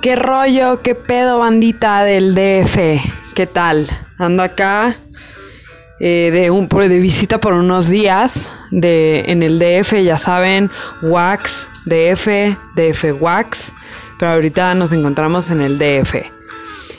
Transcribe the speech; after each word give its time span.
¿Qué 0.00 0.16
rollo? 0.16 0.80
¿Qué 0.80 0.94
pedo, 0.94 1.40
bandita 1.40 2.04
del 2.04 2.34
DF? 2.34 2.78
¿Qué 3.34 3.46
tal? 3.46 3.86
Ando 4.16 4.42
acá 4.42 4.96
eh, 6.00 6.30
de, 6.32 6.50
un, 6.50 6.68
de 6.68 6.98
visita 6.98 7.38
por 7.38 7.52
unos 7.52 7.90
días 7.90 8.50
de, 8.70 9.24
en 9.26 9.42
el 9.42 9.58
DF, 9.58 10.02
ya 10.02 10.16
saben, 10.16 10.70
Wax, 11.02 11.68
DF, 11.84 12.56
DF 12.76 13.20
Wax, 13.20 13.74
pero 14.18 14.32
ahorita 14.32 14.72
nos 14.74 14.92
encontramos 14.92 15.50
en 15.50 15.60
el 15.60 15.78
DF. 15.78 16.14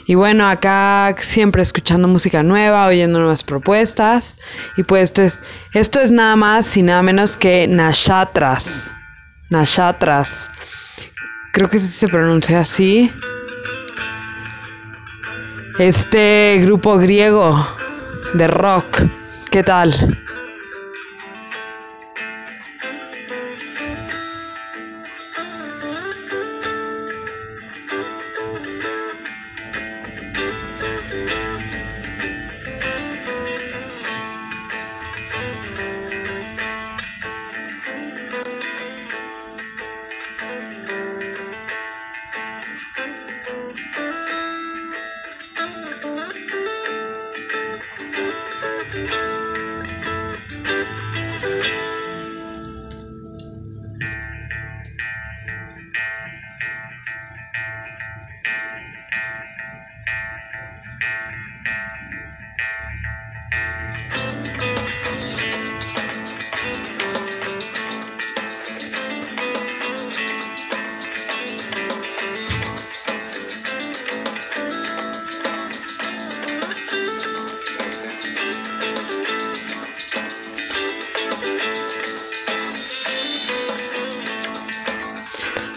Y 0.06 0.14
bueno, 0.14 0.48
acá 0.48 1.12
siempre 1.18 1.62
escuchando 1.62 2.06
música 2.06 2.44
nueva, 2.44 2.86
oyendo 2.86 3.18
nuevas 3.18 3.42
propuestas. 3.42 4.36
Y 4.76 4.84
pues 4.84 5.02
esto 5.02 5.22
es, 5.22 5.40
esto 5.74 6.00
es 6.00 6.12
nada 6.12 6.36
más 6.36 6.76
y 6.76 6.82
nada 6.82 7.02
menos 7.02 7.36
que 7.36 7.66
Nashatras. 7.66 8.92
Nashatras 9.50 10.48
creo 11.52 11.68
que 11.68 11.78
se 11.78 12.08
pronuncia 12.08 12.60
así. 12.60 13.12
Este 15.78 16.58
grupo 16.62 16.96
griego 16.96 17.54
de 18.34 18.46
rock, 18.48 19.02
¿qué 19.50 19.62
tal? 19.62 20.18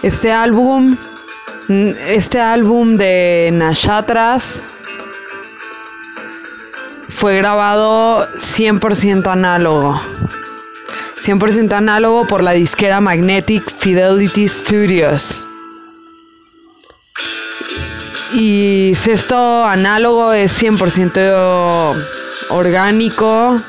Este 0.05 0.31
álbum, 0.31 0.97
este 1.67 2.39
álbum 2.39 2.95
de 2.95 3.49
Nashatras 3.51 4.63
fue 7.09 7.37
grabado 7.37 8.27
100% 8.35 9.25
análogo. 9.31 9.99
100% 11.23 11.73
análogo 11.73 12.27
por 12.27 12.43
la 12.43 12.51
disquera 12.51 13.01
Magnetic 13.01 13.63
Fidelity 13.79 14.47
Studios. 14.47 15.47
Y 18.31 18.91
esto 18.91 19.65
análogo 19.65 20.33
es 20.33 20.61
100% 20.61 22.05
orgánico. 22.49 23.59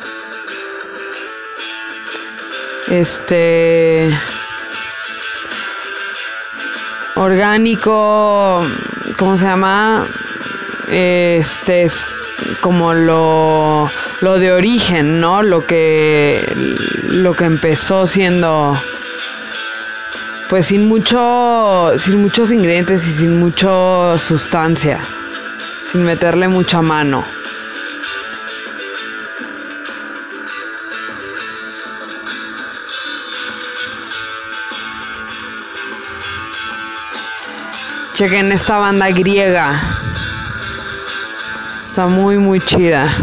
Este 2.89 4.11
orgánico, 7.17 8.63
¿cómo 9.19 9.37
se 9.37 9.45
llama? 9.45 10.07
Este 10.89 11.83
es 11.83 12.07
como 12.61 12.95
lo, 12.95 13.91
lo 14.21 14.39
de 14.39 14.53
origen, 14.53 15.21
¿no? 15.21 15.43
Lo 15.43 15.67
que, 15.67 16.47
lo 17.09 17.35
que 17.35 17.45
empezó 17.45 18.07
siendo, 18.07 18.81
pues 20.49 20.67
sin 20.67 20.87
mucho, 20.87 21.93
sin 21.99 22.23
muchos 22.23 22.53
ingredientes 22.53 23.07
y 23.07 23.13
sin 23.13 23.41
mucha 23.41 24.19
sustancia, 24.19 25.01
sin 25.91 26.05
meterle 26.05 26.49
mucha 26.49 26.83
mano. 26.83 27.25
Chequen 38.17 38.51
esta 38.51 38.79
banda 38.79 39.11
griega. 39.11 39.79
Está 41.85 42.07
muy, 42.07 42.39
muy 42.39 42.63
chida. 42.63 43.15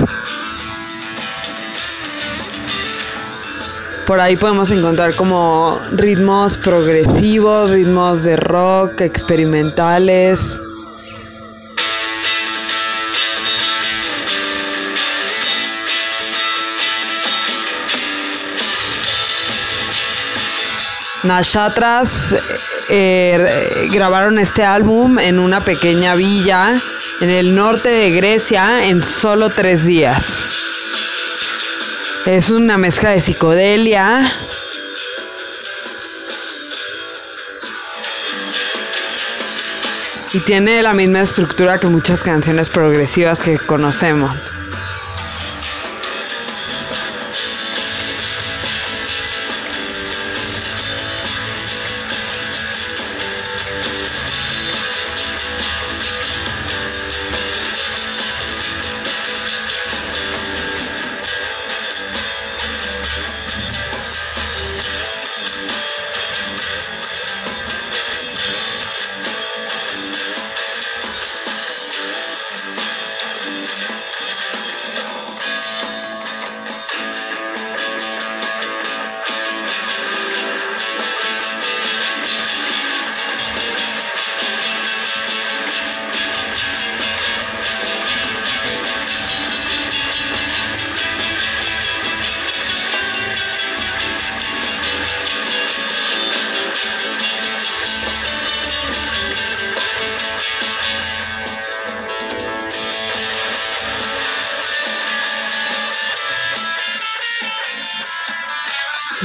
Por 4.05 4.19
ahí 4.19 4.37
podemos 4.37 4.69
encontrar 4.69 5.15
como 5.15 5.79
ritmos 5.93 6.59
progresivos, 6.59 7.71
ritmos 7.71 8.23
de 8.23 8.35
rock, 8.35 9.01
experimentales. 9.01 10.61
Nashatras 21.23 22.35
eh, 22.89 23.89
grabaron 23.91 24.39
este 24.39 24.63
álbum 24.63 25.19
en 25.19 25.39
una 25.39 25.63
pequeña 25.63 26.15
villa 26.15 26.81
en 27.21 27.29
el 27.29 27.55
norte 27.55 27.89
de 27.89 28.11
Grecia 28.11 28.85
en 28.85 29.03
solo 29.03 29.49
tres 29.49 29.85
días. 29.85 30.47
Es 32.25 32.51
una 32.51 32.77
mezcla 32.77 33.11
de 33.11 33.19
psicodelia. 33.19 34.31
Y 40.31 40.39
tiene 40.39 40.81
la 40.81 40.93
misma 40.93 41.21
estructura 41.21 41.77
que 41.77 41.87
muchas 41.87 42.23
canciones 42.23 42.69
progresivas 42.69 43.43
que 43.43 43.57
conocemos. 43.57 44.52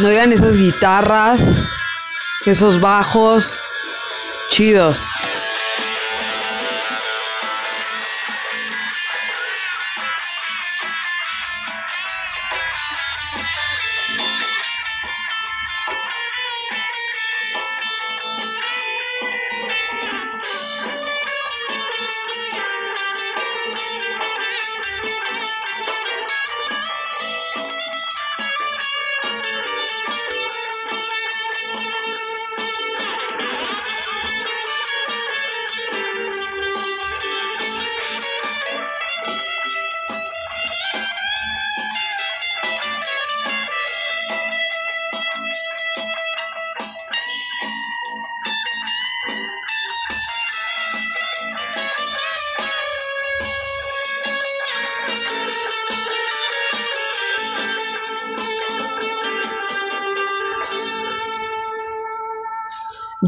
Oigan 0.05 0.33
esas 0.33 0.57
guitarras, 0.57 1.65
esos 2.47 2.81
bajos, 2.81 3.65
chidos. 4.49 5.01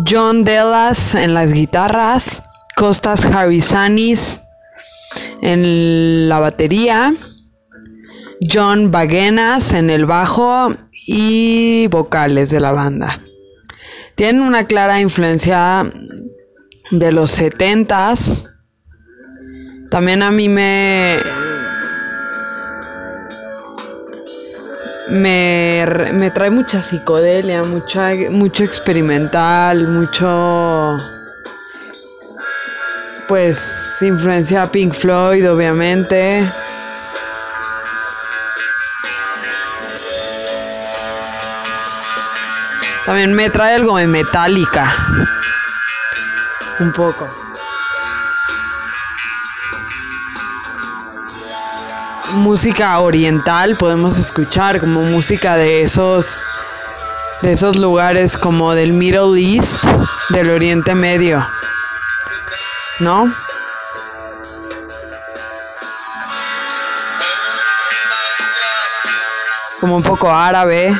John 0.06 0.44
Dellas 0.44 1.14
en 1.14 1.34
las 1.34 1.52
guitarras, 1.52 2.42
Costas 2.76 3.25
Harrisanis 3.25 4.40
en 5.42 6.28
la 6.28 6.38
batería, 6.38 7.14
John 8.40 8.90
Baguenas 8.90 9.72
en 9.72 9.90
el 9.90 10.06
bajo 10.06 10.75
y 11.06 11.88
vocales 11.88 12.50
de 12.50 12.60
la 12.60 12.72
banda. 12.72 13.20
Tienen 14.14 14.42
una 14.42 14.66
clara 14.66 15.00
influencia 15.00 15.90
de 16.90 17.12
los 17.12 17.40
70s. 17.40 18.44
También 19.90 20.22
a 20.22 20.31
mí 20.31 20.48
me 20.48 21.16
me, 25.10 25.84
me, 26.12 26.30
trae 26.30 26.50
mucha 26.50 26.82
psicodelia, 26.82 27.62
mucha, 27.62 28.10
mucho 28.30 28.64
experimental, 28.64 29.88
mucho. 29.88 30.96
Pues 33.28 33.98
influencia 34.02 34.70
Pink 34.70 34.94
Floyd, 34.94 35.50
obviamente. 35.50 36.44
También 43.06 43.34
me 43.34 43.50
trae 43.50 43.74
algo 43.74 43.96
de 43.96 44.06
metálica. 44.06 44.94
Un 46.78 46.92
poco. 46.92 47.50
Música 52.32 52.98
oriental 53.00 53.76
podemos 53.76 54.18
escuchar 54.18 54.80
como 54.80 55.02
música 55.02 55.56
de 55.56 55.82
esos 55.82 56.46
de 57.42 57.52
esos 57.52 57.76
lugares 57.76 58.36
como 58.36 58.74
del 58.74 58.92
Middle 58.92 59.40
East, 59.40 59.84
del 60.30 60.50
Oriente 60.50 60.94
Medio. 60.94 61.46
¿No? 62.98 63.32
Como 69.80 69.96
un 69.96 70.02
poco 70.02 70.30
árabe. 70.30 70.94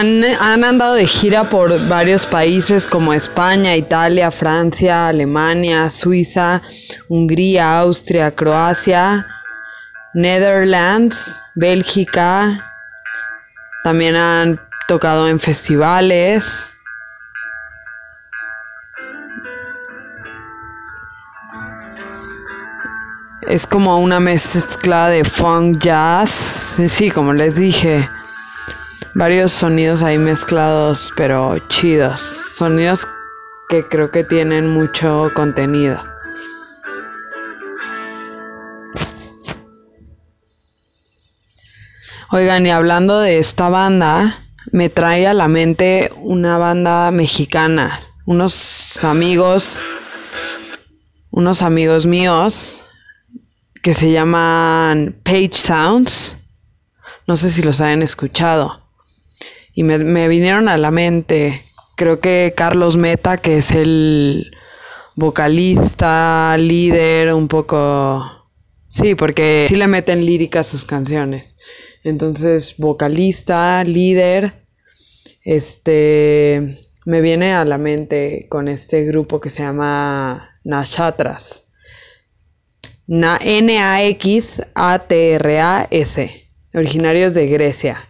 Han, 0.00 0.62
andado 0.62 0.94
de 0.94 1.06
gira 1.06 1.42
por 1.42 1.88
varios 1.88 2.24
países 2.24 2.86
como 2.86 3.12
España, 3.12 3.74
Italia, 3.74 4.30
Francia, 4.30 5.08
Alemania, 5.08 5.90
Suiza, 5.90 6.62
Hungría, 7.08 7.80
Austria, 7.80 8.30
Croacia, 8.30 9.26
Netherlands, 10.14 11.42
Bélgica. 11.56 12.64
También 13.82 14.14
han 14.14 14.60
tocado 14.86 15.26
en 15.26 15.40
festivales. 15.40 16.70
Es 23.48 23.66
como 23.66 23.98
una 23.98 24.20
mezcla 24.20 25.08
de 25.08 25.24
funk 25.24 25.82
jazz. 25.82 26.30
Sí, 26.86 27.10
como 27.10 27.32
les 27.32 27.56
dije 27.56 28.08
varios 29.18 29.50
sonidos 29.50 30.04
ahí 30.04 30.16
mezclados, 30.16 31.12
pero 31.16 31.58
chidos. 31.66 32.20
Sonidos 32.54 33.04
que 33.68 33.82
creo 33.82 34.12
que 34.12 34.22
tienen 34.22 34.70
mucho 34.70 35.32
contenido. 35.34 36.00
Oigan, 42.30 42.64
y 42.64 42.70
hablando 42.70 43.18
de 43.18 43.38
esta 43.38 43.68
banda, 43.68 44.44
me 44.70 44.88
trae 44.88 45.26
a 45.26 45.34
la 45.34 45.48
mente 45.48 46.12
una 46.18 46.56
banda 46.56 47.10
mexicana. 47.10 47.98
Unos 48.24 49.02
amigos, 49.02 49.82
unos 51.30 51.62
amigos 51.62 52.06
míos 52.06 52.82
que 53.82 53.94
se 53.94 54.12
llaman 54.12 55.16
Page 55.24 55.54
Sounds. 55.54 56.36
No 57.26 57.36
sé 57.36 57.50
si 57.50 57.62
los 57.62 57.80
han 57.80 58.02
escuchado. 58.02 58.87
Y 59.78 59.84
me, 59.84 60.26
vinieron 60.26 60.68
a 60.68 60.76
la 60.76 60.90
mente, 60.90 61.62
creo 61.94 62.18
que 62.18 62.52
Carlos 62.56 62.96
Meta, 62.96 63.36
que 63.36 63.58
es 63.58 63.70
el 63.70 64.50
vocalista, 65.14 66.56
líder, 66.58 67.32
un 67.32 67.46
poco... 67.46 68.48
Sí, 68.88 69.14
porque 69.14 69.66
sí 69.68 69.76
le 69.76 69.86
meten 69.86 70.26
lírica 70.26 70.58
a 70.58 70.64
sus 70.64 70.84
canciones. 70.84 71.58
Entonces, 72.02 72.74
vocalista, 72.76 73.84
líder, 73.84 74.66
este, 75.44 76.76
me 77.04 77.20
viene 77.20 77.54
a 77.54 77.64
la 77.64 77.78
mente 77.78 78.48
con 78.48 78.66
este 78.66 79.04
grupo 79.04 79.40
que 79.40 79.50
se 79.50 79.62
llama 79.62 80.56
Nashatras. 80.64 81.66
N-A-X-A-T-R-A-S, 83.06 83.70
originarios 86.74 87.34
de 87.34 87.46
Grecia. 87.46 88.07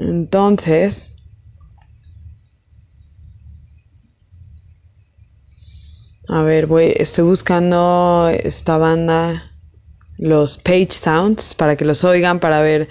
Entonces, 0.00 1.10
a 6.26 6.42
ver, 6.42 6.66
voy, 6.66 6.94
estoy 6.96 7.24
buscando 7.24 8.30
esta 8.32 8.78
banda, 8.78 9.52
los 10.16 10.56
Page 10.56 10.92
Sounds, 10.92 11.54
para 11.54 11.76
que 11.76 11.84
los 11.84 12.02
oigan, 12.04 12.40
para 12.40 12.62
ver 12.62 12.88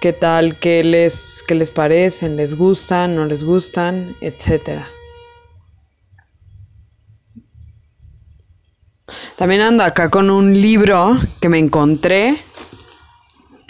qué 0.00 0.12
tal, 0.12 0.58
qué 0.58 0.82
les, 0.82 1.44
qué 1.46 1.54
les 1.54 1.70
parecen, 1.70 2.34
les 2.34 2.56
gustan, 2.56 3.14
no 3.14 3.26
les 3.26 3.44
gustan, 3.44 4.16
etcétera. 4.20 4.84
También 9.36 9.60
ando 9.60 9.84
acá 9.84 10.10
con 10.10 10.28
un 10.28 10.60
libro 10.60 11.16
que 11.40 11.48
me 11.48 11.58
encontré. 11.58 12.36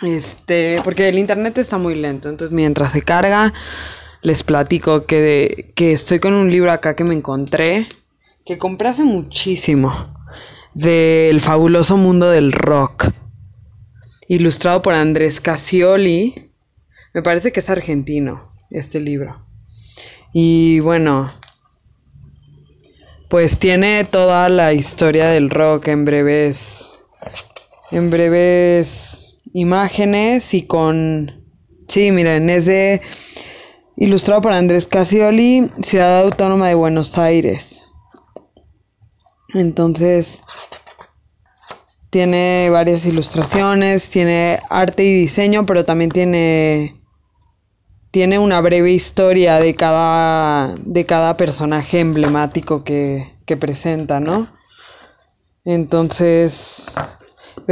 Este, 0.02 0.80
porque 0.84 1.08
el 1.08 1.18
internet 1.18 1.58
está 1.58 1.78
muy 1.78 1.94
lento. 1.94 2.28
Entonces, 2.28 2.54
mientras 2.54 2.92
se 2.92 3.02
carga, 3.02 3.52
les 4.22 4.42
platico 4.42 5.06
que, 5.06 5.72
que 5.74 5.92
estoy 5.92 6.20
con 6.20 6.34
un 6.34 6.50
libro 6.50 6.72
acá 6.72 6.94
que 6.94 7.04
me 7.04 7.14
encontré. 7.14 7.86
Que 8.44 8.58
compré 8.58 8.88
hace 8.88 9.04
muchísimo. 9.04 10.14
Del 10.74 11.40
fabuloso 11.40 11.96
mundo 11.96 12.30
del 12.30 12.52
rock. 12.52 13.10
Ilustrado 14.28 14.82
por 14.82 14.94
Andrés 14.94 15.40
Casioli. 15.40 16.50
Me 17.12 17.22
parece 17.22 17.52
que 17.52 17.60
es 17.60 17.70
argentino 17.70 18.42
este 18.70 19.00
libro. 19.00 19.44
Y 20.32 20.78
bueno, 20.80 21.32
pues 23.28 23.58
tiene 23.58 24.04
toda 24.04 24.48
la 24.48 24.72
historia 24.72 25.28
del 25.28 25.50
rock 25.50 25.88
en 25.88 26.04
breves 26.04 26.92
en 27.90 28.10
breves 28.10 29.29
imágenes 29.52 30.54
y 30.54 30.62
con 30.62 31.44
sí, 31.88 32.10
miren, 32.12 32.50
es 32.50 32.66
de 32.66 33.00
ilustrado 33.96 34.40
por 34.40 34.52
Andrés 34.52 34.86
Casioli, 34.86 35.70
Ciudad 35.82 36.20
Autónoma 36.20 36.68
de 36.68 36.74
Buenos 36.74 37.18
Aires. 37.18 37.84
Entonces 39.54 40.42
tiene 42.10 42.68
varias 42.70 43.04
ilustraciones, 43.06 44.10
tiene 44.10 44.58
arte 44.68 45.04
y 45.04 45.14
diseño, 45.14 45.66
pero 45.66 45.84
también 45.84 46.10
tiene 46.10 47.00
tiene 48.10 48.38
una 48.38 48.60
breve 48.60 48.90
historia 48.90 49.58
de 49.60 49.74
cada, 49.74 50.74
de 50.78 51.06
cada 51.06 51.36
personaje 51.36 52.00
emblemático 52.00 52.82
que, 52.82 53.24
que 53.46 53.56
presenta, 53.56 54.18
¿no? 54.18 54.48
Entonces, 55.64 56.86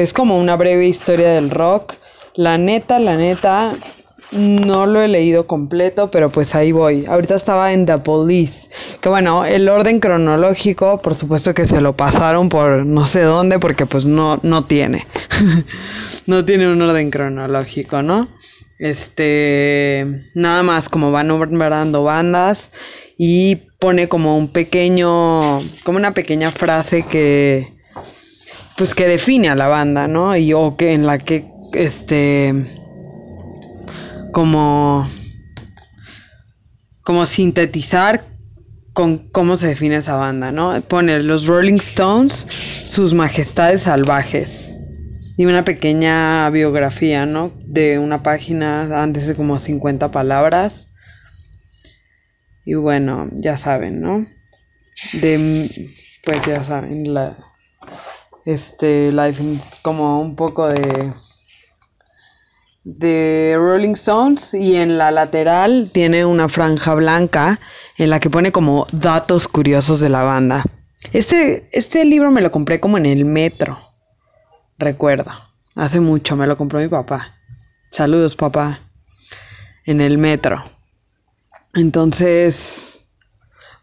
es 0.03 0.13
como 0.13 0.39
una 0.39 0.57
breve 0.57 0.87
historia 0.87 1.31
del 1.31 1.51
rock. 1.51 1.95
La 2.35 2.59
neta, 2.59 2.99
la 2.99 3.17
neta, 3.17 3.73
no 4.33 4.87
lo 4.87 5.01
he 5.01 5.09
leído 5.09 5.47
completo, 5.47 6.11
pero 6.11 6.31
pues 6.31 6.55
ahí 6.55 6.73
voy. 6.73 7.07
Ahorita 7.07 7.35
estaba 7.35 7.73
en 7.73 7.87
The 7.87 7.99
Police. 7.99 8.69
Que 9.01 9.09
bueno, 9.09 9.45
el 9.45 9.69
orden 9.69 10.01
cronológico, 10.01 11.01
por 11.01 11.15
supuesto 11.15 11.55
que 11.55 11.65
se 11.65 11.81
lo 11.81 11.97
pasaron 11.97 12.49
por 12.49 12.85
no 12.85 13.07
sé 13.07 13.23
dónde, 13.23 13.59
porque 13.59 13.87
pues 13.87 14.07
no, 14.07 14.39
no 14.43 14.65
tiene. 14.65 15.07
no 16.27 16.45
tiene 16.45 16.71
un 16.71 16.81
orden 16.83 17.11
cronológico, 17.11 18.03
¿no? 18.03 18.29
Este, 18.79 20.07
nada 20.35 20.63
más 20.63 20.89
como 20.89 21.11
van 21.11 21.27
nombrando 21.29 22.05
bandas 22.05 22.71
y 23.17 23.57
pone 23.81 24.09
como 24.09 24.39
un 24.39 24.49
pequeño, 24.49 25.61
como 25.85 25.99
una 25.99 26.15
pequeña 26.15 26.53
frase 26.53 27.03
que, 27.03 27.78
pues 28.79 28.95
que 28.95 29.09
define 29.09 29.49
a 29.49 29.57
la 29.57 29.67
banda, 29.67 30.07
¿no? 30.07 30.37
Y 30.37 30.53
o 30.53 30.77
que 30.77 30.93
en 30.93 31.05
la 31.05 31.19
que, 31.19 31.51
este, 31.73 32.55
como, 34.33 35.11
como 37.03 37.27
sintetizar 37.27 38.25
con 38.93 39.19
cómo 39.31 39.57
se 39.57 39.67
define 39.67 39.97
esa 39.97 40.15
banda, 40.15 40.53
¿no? 40.53 40.81
Pone 40.83 41.21
los 41.25 41.47
Rolling 41.47 41.75
Stones, 41.75 42.47
sus 42.85 43.15
majestades 43.15 43.83
salvajes 43.83 44.75
y 45.37 45.47
una 45.47 45.65
pequeña 45.65 46.49
biografía, 46.51 47.27
¿no? 47.27 47.53
De 47.65 47.99
una 47.99 48.23
página, 48.23 49.03
antes 49.03 49.27
de 49.27 49.35
como 49.35 49.59
50 49.59 50.13
palabras. 50.13 50.89
Y 52.65 52.75
bueno, 52.75 53.29
ya 53.33 53.57
saben, 53.57 54.01
¿no? 54.01 54.25
De, 55.15 55.69
pues 56.25 56.45
ya 56.47 56.63
saben, 56.63 57.13
la, 57.13 57.37
este, 58.49 59.13
la, 59.13 59.31
como 59.83 60.23
un 60.23 60.35
poco 60.35 60.69
de, 60.69 61.13
de 62.85 63.55
Rolling 63.59 63.93
Stones 63.93 64.55
y 64.55 64.77
en 64.77 64.97
la 64.97 65.11
lateral 65.11 65.91
tiene 65.93 66.25
una 66.25 66.49
franja 66.49 66.95
blanca 66.95 67.61
en 67.99 68.09
la 68.09 68.21
que 68.21 68.31
pone 68.31 68.51
como 68.51 68.87
datos 68.91 69.49
curiosos 69.49 70.01
de 70.01 70.09
la 70.09 70.25
banda. 70.25 70.65
Este, 71.13 71.69
este 71.73 72.07
libro 72.07 72.31
me 72.31 72.41
lo 72.41 72.51
compré 72.51 72.81
como 72.81 72.97
en 72.97 73.05
el 73.05 73.27
metro 73.27 73.79
recuerdo. 74.79 75.31
Hace 75.77 76.01
mucho 76.01 76.35
me 76.35 76.47
lo 76.47 76.57
compró 76.57 76.81
mi 76.81 76.89
papá. 76.89 77.37
Saludos, 77.91 78.35
papá. 78.35 78.81
En 79.85 80.01
el 80.01 80.17
metro. 80.17 80.65
Entonces, 81.75 82.98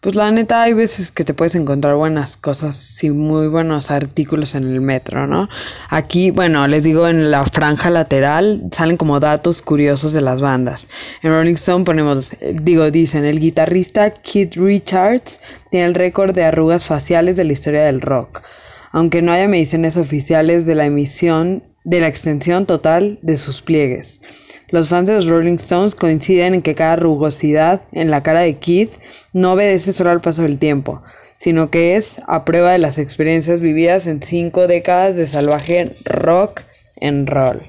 pues 0.06 0.16
la 0.16 0.30
neta 0.30 0.62
hay 0.62 0.74
veces 0.74 1.10
que 1.10 1.24
te 1.24 1.34
puedes 1.34 1.56
encontrar 1.56 1.96
buenas 1.96 2.38
cosas 2.38 3.04
y 3.04 3.10
muy 3.10 3.48
buenos 3.48 3.90
artículos 3.90 4.54
en 4.54 4.66
el 4.66 4.80
metro, 4.80 5.26
¿no? 5.26 5.50
Aquí, 5.90 6.30
bueno, 6.30 6.68
les 6.68 6.84
digo 6.84 7.08
en 7.08 7.32
la 7.32 7.42
franja 7.42 7.90
lateral 7.90 8.62
salen 8.72 8.98
como 8.98 9.20
datos 9.20 9.64
curiosos 9.64 10.14
de 10.14 10.22
las 10.22 10.42
bandas. 10.42 10.90
En 11.24 11.32
Rolling 11.32 11.56
Stone 11.56 11.86
ponemos, 11.86 12.34
digo, 12.54 12.92
dicen, 12.92 13.26
el 13.26 13.40
guitarrista 13.40 14.12
Keith 14.12 14.58
Richards 14.58 15.40
tiene 15.72 15.88
el 15.88 15.96
récord 15.96 16.36
de 16.36 16.44
arrugas 16.44 16.86
faciales 16.86 17.36
de 17.36 17.46
la 17.46 17.54
historia 17.54 17.82
del 17.86 18.00
rock 18.00 18.44
aunque 18.92 19.24
no 19.24 19.32
haya 19.34 19.48
mediciones 19.48 19.98
oficiales 19.98 20.68
de 20.68 20.76
la 20.76 20.86
emisión 20.86 21.64
de 21.84 22.00
la 22.00 22.08
extensión 22.08 22.68
total 22.68 23.18
de 23.24 23.38
sus 23.38 23.64
pliegues. 23.64 24.22
Los 24.70 24.90
fans 24.90 25.08
de 25.08 25.14
los 25.14 25.28
Rolling 25.28 25.56
Stones 25.56 25.96
coinciden 25.96 26.56
en 26.56 26.62
que 26.62 26.76
cada 26.76 26.96
rugosidad 26.96 27.82
en 27.92 28.10
la 28.10 28.24
cara 28.24 28.42
de 28.42 28.58
Keith 28.58 28.92
no 29.34 29.54
obedece 29.54 29.94
solo 29.94 30.10
al 30.10 30.22
paso 30.22 30.42
del 30.42 30.60
tiempo, 30.60 31.04
sino 31.36 31.70
que 31.70 31.96
es 31.96 32.16
a 32.28 32.46
prueba 32.46 32.72
de 32.72 32.80
las 32.80 32.98
experiencias 32.98 33.62
vividas 33.62 34.08
en 34.08 34.22
cinco 34.22 34.68
décadas 34.68 35.16
de 35.16 35.28
salvaje 35.28 35.96
rock 36.06 36.62
and 37.02 37.30
roll. 37.30 37.62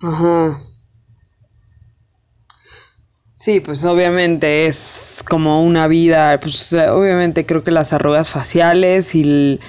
Ajá. 0.00 0.58
Sí, 3.34 3.60
pues 3.60 3.84
obviamente 3.84 4.66
es 4.66 5.22
como 5.28 5.62
una 5.62 5.86
vida, 5.86 6.38
pues 6.40 6.72
obviamente 6.72 7.44
creo 7.44 7.62
que 7.62 7.70
las 7.70 7.92
arrugas 7.92 8.30
faciales 8.30 9.14
y, 9.14 9.60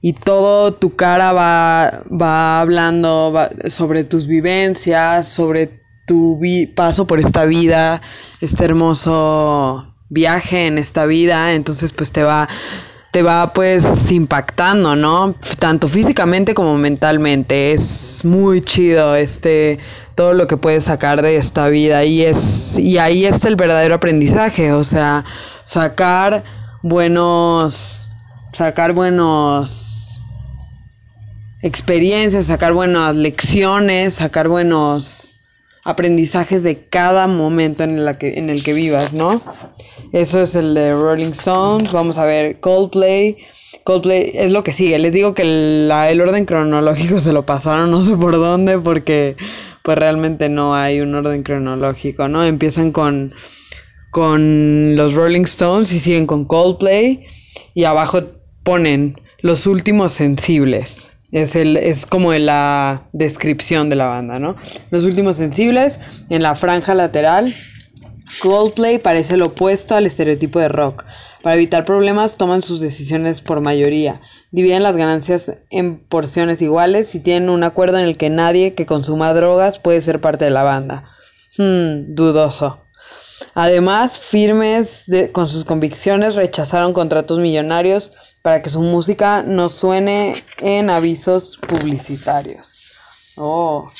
y 0.00 0.14
todo 0.14 0.72
tu 0.72 0.96
cara 0.96 1.32
va, 1.32 2.02
va 2.10 2.60
hablando 2.60 3.34
sobre 3.68 4.04
tus 4.04 4.26
vivencias, 4.26 5.28
sobre 5.28 5.80
tu 6.06 6.40
paso 6.74 7.06
por 7.06 7.20
esta 7.20 7.44
vida, 7.44 8.00
este 8.40 8.64
hermoso 8.64 9.94
viaje 10.08 10.66
en 10.66 10.78
esta 10.78 11.06
vida, 11.06 11.54
entonces 11.54 11.92
pues 11.92 12.10
te 12.10 12.22
va 12.22 12.48
te 13.10 13.22
va 13.22 13.52
pues 13.52 14.10
impactando, 14.12 14.94
¿no? 14.94 15.34
Tanto 15.58 15.88
físicamente 15.88 16.54
como 16.54 16.78
mentalmente. 16.78 17.72
Es 17.72 18.24
muy 18.24 18.60
chido 18.60 19.16
este 19.16 19.78
todo 20.14 20.32
lo 20.32 20.46
que 20.46 20.56
puedes 20.56 20.84
sacar 20.84 21.22
de 21.22 21.36
esta 21.36 21.68
vida 21.68 22.04
y 22.04 22.22
es 22.22 22.78
y 22.78 22.98
ahí 22.98 23.26
está 23.26 23.48
el 23.48 23.56
verdadero 23.56 23.94
aprendizaje, 23.94 24.72
o 24.72 24.84
sea, 24.84 25.24
sacar 25.64 26.44
buenos 26.82 28.09
sacar 28.60 28.92
buenos 28.92 30.20
experiencias, 31.62 32.44
sacar 32.44 32.74
buenas 32.74 33.16
lecciones, 33.16 34.12
sacar 34.12 34.48
buenos 34.48 35.32
aprendizajes 35.82 36.62
de 36.62 36.84
cada 36.86 37.26
momento 37.26 37.84
en, 37.84 38.04
la 38.04 38.18
que, 38.18 38.38
en 38.38 38.50
el 38.50 38.62
que 38.62 38.74
vivas, 38.74 39.14
¿no? 39.14 39.40
Eso 40.12 40.42
es 40.42 40.54
el 40.56 40.74
de 40.74 40.92
Rolling 40.92 41.30
Stones. 41.30 41.90
Vamos 41.90 42.18
a 42.18 42.26
ver 42.26 42.60
Coldplay. 42.60 43.38
Coldplay 43.84 44.32
es 44.34 44.52
lo 44.52 44.62
que 44.62 44.72
sigue. 44.72 44.98
Les 44.98 45.14
digo 45.14 45.32
que 45.32 45.44
el 45.90 46.20
orden 46.20 46.44
cronológico 46.44 47.18
se 47.18 47.32
lo 47.32 47.46
pasaron 47.46 47.90
no 47.90 48.02
sé 48.02 48.14
por 48.14 48.36
dónde 48.36 48.78
porque 48.78 49.38
pues 49.82 49.96
realmente 49.96 50.50
no 50.50 50.74
hay 50.74 51.00
un 51.00 51.14
orden 51.14 51.44
cronológico, 51.44 52.28
¿no? 52.28 52.44
Empiezan 52.44 52.92
con, 52.92 53.32
con 54.10 54.96
los 54.96 55.14
Rolling 55.14 55.44
Stones 55.44 55.94
y 55.94 55.98
siguen 55.98 56.26
con 56.26 56.44
Coldplay 56.44 57.26
y 57.72 57.84
abajo 57.84 58.39
ponen 58.62 59.20
los 59.40 59.66
últimos 59.66 60.12
sensibles. 60.12 61.08
Es, 61.32 61.54
el, 61.54 61.76
es 61.76 62.06
como 62.06 62.32
la 62.32 63.08
descripción 63.12 63.88
de 63.88 63.96
la 63.96 64.06
banda, 64.06 64.38
¿no? 64.38 64.56
Los 64.90 65.04
últimos 65.04 65.36
sensibles 65.36 66.00
en 66.28 66.42
la 66.42 66.54
franja 66.54 66.94
lateral. 66.94 67.54
Coldplay 68.40 68.98
parece 68.98 69.36
lo 69.36 69.46
opuesto 69.46 69.94
al 69.94 70.06
estereotipo 70.06 70.58
de 70.58 70.68
rock. 70.68 71.04
Para 71.42 71.54
evitar 71.54 71.84
problemas 71.84 72.36
toman 72.36 72.62
sus 72.62 72.80
decisiones 72.80 73.40
por 73.40 73.60
mayoría. 73.60 74.20
Dividen 74.50 74.82
las 74.82 74.96
ganancias 74.96 75.52
en 75.70 75.98
porciones 75.98 76.60
iguales 76.60 77.14
y 77.14 77.20
tienen 77.20 77.48
un 77.48 77.64
acuerdo 77.64 77.98
en 77.98 78.04
el 78.04 78.16
que 78.16 78.28
nadie 78.28 78.74
que 78.74 78.84
consuma 78.84 79.32
drogas 79.32 79.78
puede 79.78 80.00
ser 80.00 80.20
parte 80.20 80.44
de 80.44 80.50
la 80.50 80.64
banda. 80.64 81.10
Hmm, 81.56 82.14
dudoso. 82.14 82.78
Además, 83.54 84.18
firmes 84.18 85.04
con 85.32 85.48
sus 85.48 85.64
convicciones, 85.64 86.34
rechazaron 86.34 86.92
contratos 86.92 87.38
millonarios 87.38 88.12
para 88.42 88.62
que 88.62 88.70
su 88.70 88.80
música 88.80 89.42
no 89.42 89.68
suene 89.68 90.42
en 90.58 90.90
avisos 90.90 91.58
publicitarios. 91.66 92.78
Oh, 93.36 93.90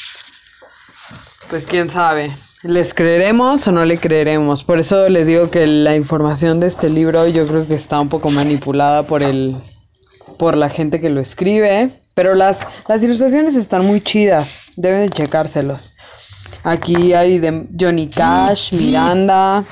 pues 1.48 1.66
quién 1.66 1.90
sabe. 1.90 2.34
¿Les 2.62 2.92
creeremos 2.92 3.66
o 3.66 3.72
no 3.72 3.84
le 3.84 3.98
creeremos? 3.98 4.64
Por 4.64 4.78
eso 4.78 5.08
les 5.08 5.26
digo 5.26 5.50
que 5.50 5.66
la 5.66 5.96
información 5.96 6.60
de 6.60 6.66
este 6.66 6.90
libro 6.90 7.26
yo 7.26 7.46
creo 7.46 7.66
que 7.66 7.74
está 7.74 7.98
un 7.98 8.10
poco 8.10 8.30
manipulada 8.30 9.02
por 9.02 9.22
el 9.22 9.56
por 10.38 10.56
la 10.56 10.70
gente 10.70 11.00
que 11.00 11.10
lo 11.10 11.20
escribe, 11.20 11.90
pero 12.14 12.34
las, 12.34 12.60
las 12.88 13.02
ilustraciones 13.02 13.54
están 13.54 13.86
muy 13.86 14.00
chidas, 14.00 14.60
deben 14.76 15.00
de 15.02 15.08
checárselos. 15.10 15.92
Aquí 16.62 17.12
hay 17.12 17.38
de 17.38 17.66
Johnny 17.78 18.08
Cash, 18.08 18.72
Miranda. 18.74 19.64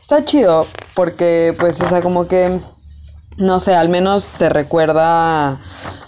Está 0.00 0.24
chido 0.24 0.66
porque 0.94 1.54
pues 1.58 1.80
o 1.80 1.88
sea, 1.88 2.00
como 2.00 2.26
que 2.26 2.60
no 3.36 3.58
sé, 3.58 3.74
al 3.74 3.88
menos 3.88 4.34
te 4.38 4.48
recuerda 4.48 5.58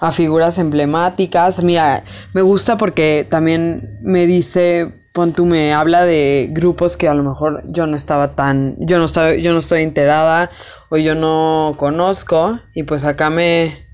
a 0.01 0.12
figuras 0.12 0.59
emblemáticas. 0.59 1.62
Mira, 1.62 2.05
me 2.33 2.43
gusta 2.43 2.77
porque 2.77 3.27
también 3.29 3.99
me 4.03 4.27
dice, 4.27 4.93
pon 5.12 5.33
tú, 5.33 5.47
me 5.47 5.73
habla 5.73 6.05
de 6.05 6.49
grupos 6.51 6.97
que 6.97 7.09
a 7.09 7.15
lo 7.15 7.23
mejor 7.23 7.62
yo 7.67 7.87
no 7.87 7.97
estaba 7.97 8.35
tan, 8.35 8.77
yo 8.79 8.99
no 8.99 9.07
estaba, 9.07 9.35
yo 9.35 9.53
no 9.53 9.59
estoy 9.61 9.83
enterada 9.83 10.51
o 10.91 10.99
yo 10.99 11.15
no 11.15 11.75
conozco 11.79 12.59
y 12.75 12.83
pues 12.83 13.05
acá 13.05 13.31
me, 13.31 13.87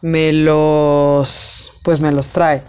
me 0.00 0.32
los, 0.32 1.72
pues 1.82 2.00
me 2.00 2.12
los 2.12 2.28
trae. 2.28 2.62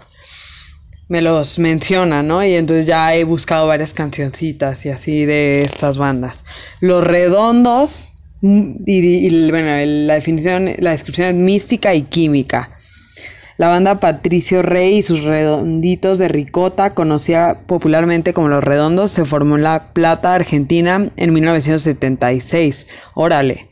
Me 1.08 1.22
los 1.22 1.58
menciona, 1.58 2.22
¿no? 2.22 2.44
Y 2.44 2.54
entonces 2.54 2.86
ya 2.86 3.14
he 3.14 3.24
buscado 3.24 3.66
varias 3.68 3.94
cancioncitas 3.94 4.84
y 4.86 4.88
así 4.88 5.24
de 5.24 5.62
estas 5.62 5.98
bandas. 5.98 6.44
Los 6.80 7.04
redondos 7.04 8.12
Mm, 8.42 8.76
y, 8.86 9.50
bueno, 9.50 9.70
la 10.06 10.14
definición, 10.14 10.70
la 10.78 10.90
descripción 10.90 11.28
es 11.28 11.34
mística 11.34 11.94
y 11.94 12.02
química. 12.02 12.70
La 13.56 13.68
banda 13.68 13.98
Patricio 13.98 14.60
Rey 14.62 14.98
y 14.98 15.02
sus 15.02 15.22
redonditos 15.22 16.18
de 16.18 16.28
ricota, 16.28 16.90
conocida 16.90 17.56
popularmente 17.66 18.34
como 18.34 18.48
Los 18.48 18.62
Redondos, 18.62 19.12
se 19.12 19.24
formó 19.24 19.56
en 19.56 19.62
La 19.62 19.94
Plata, 19.94 20.34
Argentina, 20.34 21.08
en 21.16 21.32
1976. 21.32 22.86
Órale. 23.14 23.70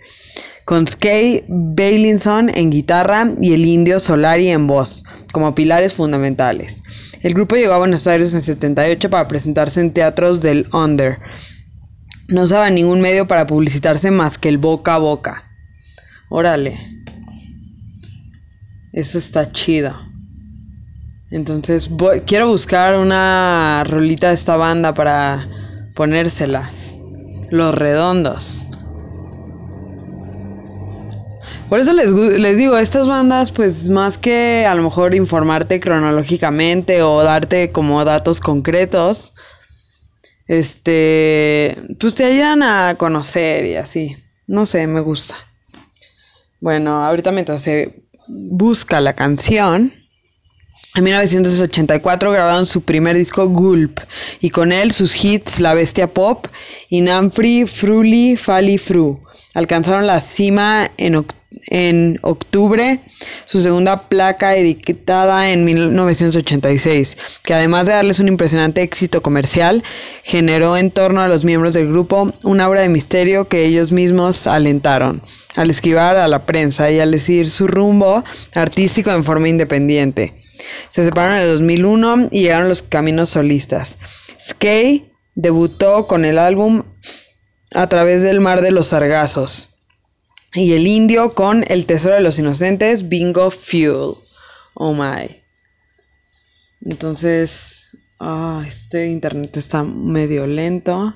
Con 0.64 0.88
Skay 0.88 1.44
Bailinson 1.46 2.50
en 2.54 2.70
guitarra 2.70 3.30
y 3.42 3.52
el 3.52 3.66
indio 3.66 4.00
Solari 4.00 4.48
en 4.48 4.66
voz, 4.66 5.04
como 5.30 5.54
pilares 5.54 5.92
fundamentales. 5.92 6.80
El 7.24 7.32
grupo 7.32 7.56
llegó 7.56 7.72
a 7.72 7.78
Buenos 7.78 8.06
Aires 8.06 8.34
en 8.34 8.42
78 8.42 9.08
para 9.08 9.26
presentarse 9.26 9.80
en 9.80 9.92
teatros 9.92 10.42
del 10.42 10.68
Under, 10.74 11.18
no 12.28 12.42
usaba 12.42 12.68
ningún 12.68 13.00
medio 13.00 13.26
para 13.26 13.46
publicitarse 13.46 14.10
más 14.10 14.36
que 14.36 14.50
el 14.50 14.58
boca 14.58 14.94
a 14.94 14.98
boca. 14.98 15.44
Órale. 16.28 17.02
Eso 18.92 19.16
está 19.16 19.50
chido. 19.50 19.94
Entonces 21.30 21.90
quiero 22.26 22.48
buscar 22.48 22.96
una 22.96 23.84
rolita 23.84 24.28
de 24.28 24.34
esta 24.34 24.56
banda 24.56 24.92
para 24.92 25.48
ponérselas. 25.94 26.98
Los 27.50 27.74
redondos. 27.74 28.64
Por 31.74 31.80
eso 31.80 31.92
les, 31.92 32.12
les, 32.12 32.56
digo, 32.56 32.78
estas 32.78 33.08
bandas, 33.08 33.50
pues 33.50 33.88
más 33.88 34.16
que 34.16 34.64
a 34.64 34.76
lo 34.76 34.82
mejor 34.84 35.12
informarte 35.12 35.80
cronológicamente 35.80 37.02
o 37.02 37.24
darte 37.24 37.72
como 37.72 38.04
datos 38.04 38.38
concretos, 38.38 39.34
este, 40.46 41.76
pues 41.98 42.14
te 42.14 42.26
ayudan 42.26 42.62
a 42.62 42.94
conocer 42.96 43.66
y 43.66 43.74
así. 43.74 44.16
No 44.46 44.66
sé, 44.66 44.86
me 44.86 45.00
gusta. 45.00 45.34
Bueno, 46.60 47.02
ahorita 47.04 47.32
mientras 47.32 47.62
se 47.62 48.04
busca 48.28 49.00
la 49.00 49.14
canción, 49.16 49.92
en 50.94 51.02
1984 51.02 52.30
grabaron 52.30 52.66
su 52.66 52.82
primer 52.82 53.16
disco 53.16 53.48
Gulp 53.48 53.98
y 54.40 54.50
con 54.50 54.70
él 54.70 54.92
sus 54.92 55.24
hits 55.24 55.58
La 55.58 55.74
Bestia 55.74 56.14
Pop 56.14 56.46
y 56.88 57.00
Namfri, 57.00 57.66
Fruli, 57.66 58.36
Fali, 58.36 58.78
Fru. 58.78 59.18
Alcanzaron 59.54 60.06
la 60.06 60.20
cima 60.20 60.90
en 60.96 61.16
octubre 61.16 61.44
en 61.68 62.18
octubre 62.22 63.00
su 63.46 63.60
segunda 63.60 64.08
placa 64.08 64.56
editada 64.56 65.50
en 65.50 65.64
1986, 65.64 67.16
que 67.44 67.54
además 67.54 67.86
de 67.86 67.92
darles 67.92 68.20
un 68.20 68.28
impresionante 68.28 68.82
éxito 68.82 69.22
comercial, 69.22 69.82
generó 70.22 70.76
en 70.76 70.90
torno 70.90 71.20
a 71.20 71.28
los 71.28 71.44
miembros 71.44 71.74
del 71.74 71.88
grupo 71.88 72.32
una 72.42 72.68
obra 72.68 72.80
de 72.80 72.88
misterio 72.88 73.48
que 73.48 73.64
ellos 73.64 73.92
mismos 73.92 74.46
alentaron, 74.46 75.22
al 75.54 75.70
esquivar 75.70 76.16
a 76.16 76.28
la 76.28 76.46
prensa 76.46 76.90
y 76.90 77.00
al 77.00 77.10
decidir 77.10 77.48
su 77.48 77.66
rumbo 77.66 78.24
artístico 78.54 79.10
en 79.10 79.24
forma 79.24 79.48
independiente. 79.48 80.34
Se 80.88 81.04
separaron 81.04 81.38
en 81.38 81.42
el 81.42 81.52
2001 81.52 82.28
y 82.30 82.42
llegaron 82.42 82.68
los 82.68 82.82
caminos 82.82 83.30
solistas. 83.30 83.98
Skay 84.40 85.10
debutó 85.34 86.06
con 86.06 86.24
el 86.24 86.38
álbum 86.38 86.84
A 87.74 87.88
través 87.88 88.22
del 88.22 88.40
mar 88.40 88.60
de 88.60 88.70
los 88.70 88.88
sargazos 88.88 89.68
y 90.54 90.72
el 90.74 90.86
indio 90.86 91.34
con 91.34 91.64
El 91.68 91.84
Tesoro 91.84 92.14
de 92.14 92.20
los 92.20 92.38
Inocentes, 92.38 93.08
Bingo 93.08 93.50
Fuel. 93.50 94.14
Oh 94.74 94.94
my. 94.94 95.42
Entonces, 96.84 97.88
ah, 98.20 98.62
este 98.66 99.08
internet 99.08 99.56
está 99.56 99.82
medio 99.82 100.46
lento. 100.46 101.14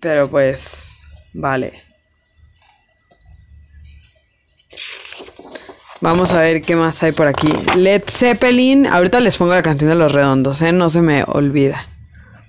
Pero 0.00 0.28
pues, 0.28 0.88
vale. 1.32 1.84
Vamos 6.00 6.32
a 6.32 6.42
ver 6.42 6.62
qué 6.62 6.74
más 6.74 7.02
hay 7.02 7.12
por 7.12 7.28
aquí. 7.28 7.52
Led 7.76 8.02
Zeppelin. 8.08 8.86
Ahorita 8.86 9.20
les 9.20 9.36
pongo 9.36 9.52
la 9.52 9.62
canción 9.62 9.90
de 9.90 9.96
los 9.96 10.12
redondos, 10.12 10.60
¿eh? 10.62 10.72
No 10.72 10.90
se 10.90 11.00
me 11.00 11.24
olvida. 11.26 11.88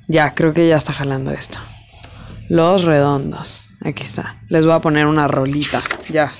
Ya, 0.07 0.33
creo 0.33 0.53
que 0.53 0.67
ya 0.67 0.75
está 0.75 0.93
jalando 0.93 1.31
esto. 1.31 1.59
Los 2.49 2.85
redondos. 2.85 3.67
Aquí 3.81 4.03
está. 4.03 4.41
Les 4.47 4.65
voy 4.65 4.73
a 4.73 4.79
poner 4.79 5.05
una 5.05 5.27
rolita. 5.27 5.83
Ya. 6.09 6.33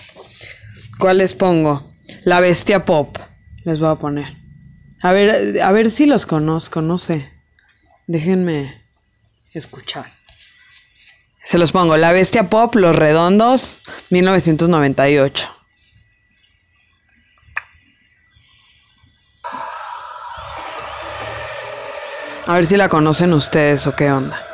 ¿Cuál 0.99 1.17
les 1.19 1.33
pongo? 1.33 1.91
La 2.23 2.39
bestia 2.39 2.85
pop. 2.85 3.17
Les 3.65 3.79
voy 3.79 3.89
a 3.89 3.95
poner. 3.95 4.37
A 5.01 5.11
ver, 5.11 5.61
a 5.61 5.71
ver 5.71 5.91
si 5.91 6.05
los 6.05 6.25
conozco, 6.25 6.81
no 6.81 6.97
sé. 6.97 7.31
Déjenme 8.07 8.81
escuchar. 9.53 10.13
Se 11.43 11.57
los 11.57 11.71
pongo. 11.71 11.97
La 11.97 12.13
bestia 12.13 12.49
pop, 12.49 12.75
Los 12.75 12.95
redondos, 12.95 13.81
1998. 14.09 15.56
A 22.47 22.53
ver 22.53 22.65
si 22.65 22.77
la 22.77 22.87
conocen 22.87 23.33
ustedes 23.33 23.87
o 23.87 23.91
qué 23.93 24.09
onda. 24.09 24.46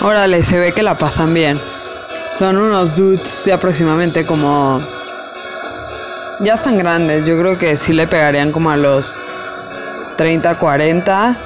Órale, 0.00 0.42
se 0.44 0.58
ve 0.58 0.72
que 0.72 0.82
la 0.82 0.96
pasan 0.96 1.34
bien. 1.34 1.60
Son 2.30 2.56
unos 2.56 2.94
dudes 2.94 3.44
de 3.44 3.52
aproximadamente 3.52 4.24
como... 4.24 4.80
Ya 6.40 6.54
están 6.54 6.78
grandes, 6.78 7.26
yo 7.26 7.36
creo 7.36 7.58
que 7.58 7.76
sí 7.76 7.92
le 7.92 8.06
pegarían 8.06 8.52
como 8.52 8.70
a 8.70 8.76
los 8.76 9.18
30, 10.16 10.56
40. 10.56 11.36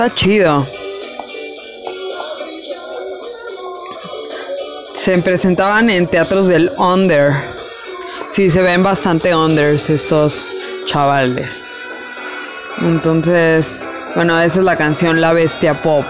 Está 0.00 0.14
chido. 0.14 0.66
Se 4.94 5.18
presentaban 5.18 5.90
en 5.90 6.06
teatros 6.06 6.46
del 6.46 6.72
under. 6.78 7.34
Sí, 8.26 8.48
se 8.48 8.62
ven 8.62 8.82
bastante 8.82 9.34
unders 9.34 9.90
estos 9.90 10.50
chavales. 10.86 11.68
Entonces, 12.78 13.82
bueno, 14.14 14.40
esa 14.40 14.60
es 14.60 14.64
la 14.64 14.78
canción 14.78 15.20
La 15.20 15.34
Bestia 15.34 15.82
Pop. 15.82 16.06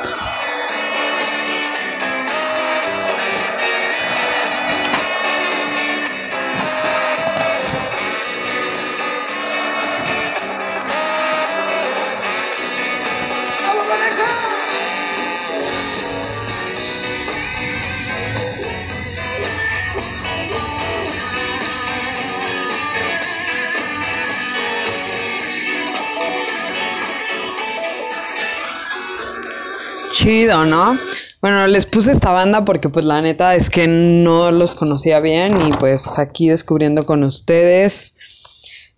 Chido, 30.20 30.66
¿no? 30.66 30.98
Bueno, 31.40 31.66
les 31.66 31.86
puse 31.86 32.12
esta 32.12 32.30
banda 32.30 32.66
porque 32.66 32.90
pues 32.90 33.06
la 33.06 33.22
neta 33.22 33.54
es 33.54 33.70
que 33.70 33.86
no 33.86 34.50
los 34.50 34.74
conocía 34.74 35.18
bien 35.18 35.66
y 35.66 35.72
pues 35.72 36.18
aquí 36.18 36.50
descubriendo 36.50 37.06
con 37.06 37.24
ustedes 37.24 38.12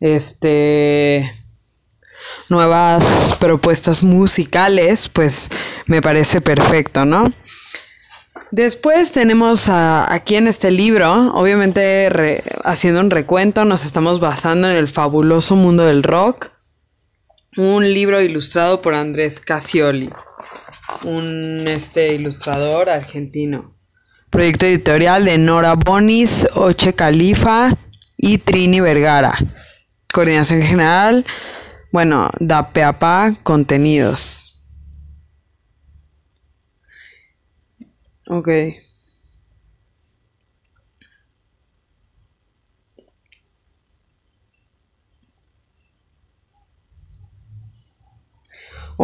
este 0.00 1.32
nuevas 2.50 3.04
propuestas 3.38 4.02
musicales, 4.02 5.08
pues 5.08 5.48
me 5.86 6.02
parece 6.02 6.40
perfecto, 6.40 7.04
¿no? 7.04 7.32
Después 8.50 9.12
tenemos 9.12 9.68
aquí 9.68 10.34
en 10.34 10.48
este 10.48 10.72
libro, 10.72 11.32
obviamente 11.36 12.42
haciendo 12.64 12.98
un 12.98 13.10
recuento, 13.10 13.64
nos 13.64 13.86
estamos 13.86 14.18
basando 14.18 14.68
en 14.68 14.76
el 14.76 14.88
fabuloso 14.88 15.54
mundo 15.54 15.84
del 15.84 16.02
rock, 16.02 16.50
un 17.56 17.84
libro 17.84 18.20
ilustrado 18.20 18.82
por 18.82 18.94
Andrés 18.96 19.38
Casioli 19.38 20.10
un 21.04 21.66
este, 21.66 22.14
ilustrador 22.14 22.88
argentino. 22.88 23.76
Proyecto 24.30 24.66
editorial 24.66 25.24
de 25.24 25.38
Nora 25.38 25.74
Bonis, 25.74 26.46
Oche 26.54 26.94
Califa 26.94 27.76
y 28.16 28.38
Trini 28.38 28.80
Vergara. 28.80 29.36
Coordinación 30.12 30.62
general, 30.62 31.24
bueno, 31.92 32.30
da 32.40 32.72
Peapa 32.72 33.34
Contenidos. 33.42 34.62
Ok. 38.26 38.48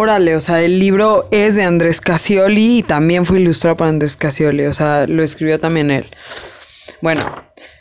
Órale, 0.01 0.37
o 0.37 0.41
sea, 0.41 0.63
el 0.63 0.79
libro 0.79 1.27
es 1.33 1.57
de 1.57 1.65
Andrés 1.65 2.01
Casioli 2.01 2.79
y 2.79 2.83
también 2.85 3.27
fue 3.27 3.41
ilustrado 3.41 3.77
por 3.79 3.89
Andrés 3.89 4.15
Casioli, 4.15 4.67
o 4.67 4.73
sea, 4.73 5.09
lo 5.09 5.25
escribió 5.25 5.59
también 5.59 5.91
él. 5.91 6.07
Bueno, 7.01 7.25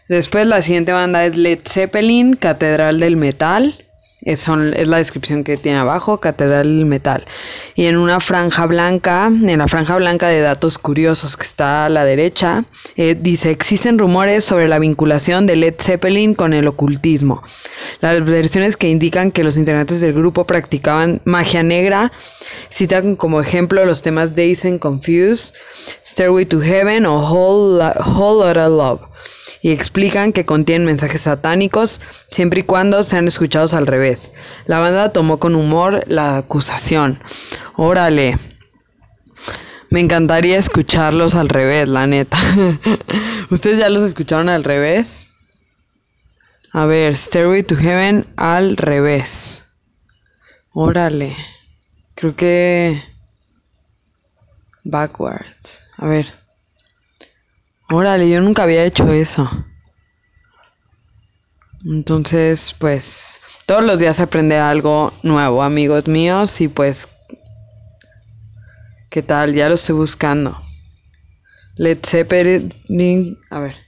después 0.09 0.47
la 0.47 0.63
siguiente 0.63 0.93
banda 0.93 1.23
es 1.27 1.37
Led 1.37 1.59
Zeppelin, 1.63 2.33
Catedral 2.35 2.99
del 2.99 3.17
Metal. 3.17 3.85
Es, 4.27 4.49
es, 4.49 4.87
la 4.89 4.97
descripción 4.97 5.45
que 5.45 5.55
tiene 5.55 5.77
abajo, 5.77 6.19
Catedral 6.19 6.83
Metal. 6.83 7.25
Y 7.75 7.85
en 7.85 7.95
una 7.95 8.19
franja 8.19 8.65
blanca, 8.65 9.27
en 9.27 9.57
la 9.57 9.69
franja 9.69 9.95
blanca 9.95 10.27
de 10.27 10.41
datos 10.41 10.77
curiosos 10.77 11.37
que 11.37 11.45
está 11.45 11.85
a 11.85 11.89
la 11.89 12.03
derecha, 12.03 12.65
eh, 12.97 13.15
dice, 13.17 13.51
existen 13.51 13.97
rumores 13.97 14.43
sobre 14.43 14.67
la 14.67 14.79
vinculación 14.79 15.45
de 15.45 15.55
Led 15.55 15.75
Zeppelin 15.79 16.35
con 16.35 16.53
el 16.53 16.67
ocultismo. 16.67 17.41
Las 18.01 18.23
versiones 18.25 18.75
que 18.75 18.89
indican 18.89 19.31
que 19.31 19.45
los 19.45 19.55
integrantes 19.55 20.01
del 20.01 20.13
grupo 20.13 20.45
practicaban 20.45 21.21
magia 21.23 21.63
negra 21.63 22.11
citan 22.69 23.15
como 23.15 23.39
ejemplo 23.39 23.85
los 23.85 24.01
temas 24.01 24.35
Days 24.35 24.65
and 24.65 24.79
Confused, 24.79 25.53
Stairway 26.03 26.45
to 26.45 26.59
Heaven 26.59 27.05
o 27.05 27.17
Whole, 27.17 27.81
Whole 28.05 28.45
Lotta 28.45 28.67
Love 28.67 29.01
y 29.61 29.71
explican 29.71 30.33
que 30.33 30.45
contienen 30.45 30.85
mensajes 30.85 31.21
satánicos 31.21 31.99
siempre 32.29 32.61
y 32.61 32.63
cuando 32.63 33.03
sean 33.03 33.27
escuchados 33.27 33.73
al 33.73 33.87
revés. 33.87 34.16
La 34.65 34.79
banda 34.79 35.13
tomó 35.13 35.39
con 35.39 35.55
humor 35.55 36.03
la 36.07 36.37
acusación. 36.37 37.19
Órale. 37.75 38.37
Me 39.89 40.01
encantaría 40.01 40.57
escucharlos 40.57 41.35
al 41.35 41.49
revés, 41.49 41.87
la 41.87 42.07
neta. 42.07 42.37
¿Ustedes 43.49 43.79
ya 43.79 43.89
los 43.89 44.03
escucharon 44.03 44.49
al 44.49 44.63
revés? 44.63 45.27
A 46.73 46.85
ver, 46.85 47.15
Stairway 47.15 47.63
to 47.63 47.75
Heaven 47.75 48.27
al 48.35 48.75
revés. 48.75 49.63
Órale. 50.73 51.35
Creo 52.15 52.35
que... 52.35 53.01
Backwards. 54.83 55.83
A 55.97 56.07
ver. 56.07 56.33
Órale, 57.89 58.29
yo 58.29 58.41
nunca 58.41 58.63
había 58.63 58.83
hecho 58.83 59.11
eso. 59.11 59.49
Entonces, 61.89 62.75
pues, 62.77 63.39
todos 63.65 63.81
los 63.81 63.97
días 63.99 64.19
aprende 64.19 64.57
algo 64.57 65.13
nuevo, 65.23 65.63
amigos 65.63 66.05
míos, 66.07 66.59
y 66.59 66.67
pues, 66.67 67.07
¿qué 69.09 69.23
tal? 69.23 69.53
Ya 69.53 69.69
lo 69.69 69.75
estoy 69.75 69.95
buscando. 69.95 70.57
Let's 71.77 72.09
Zeppelin, 72.09 73.39
a 73.49 73.59
ver. 73.59 73.86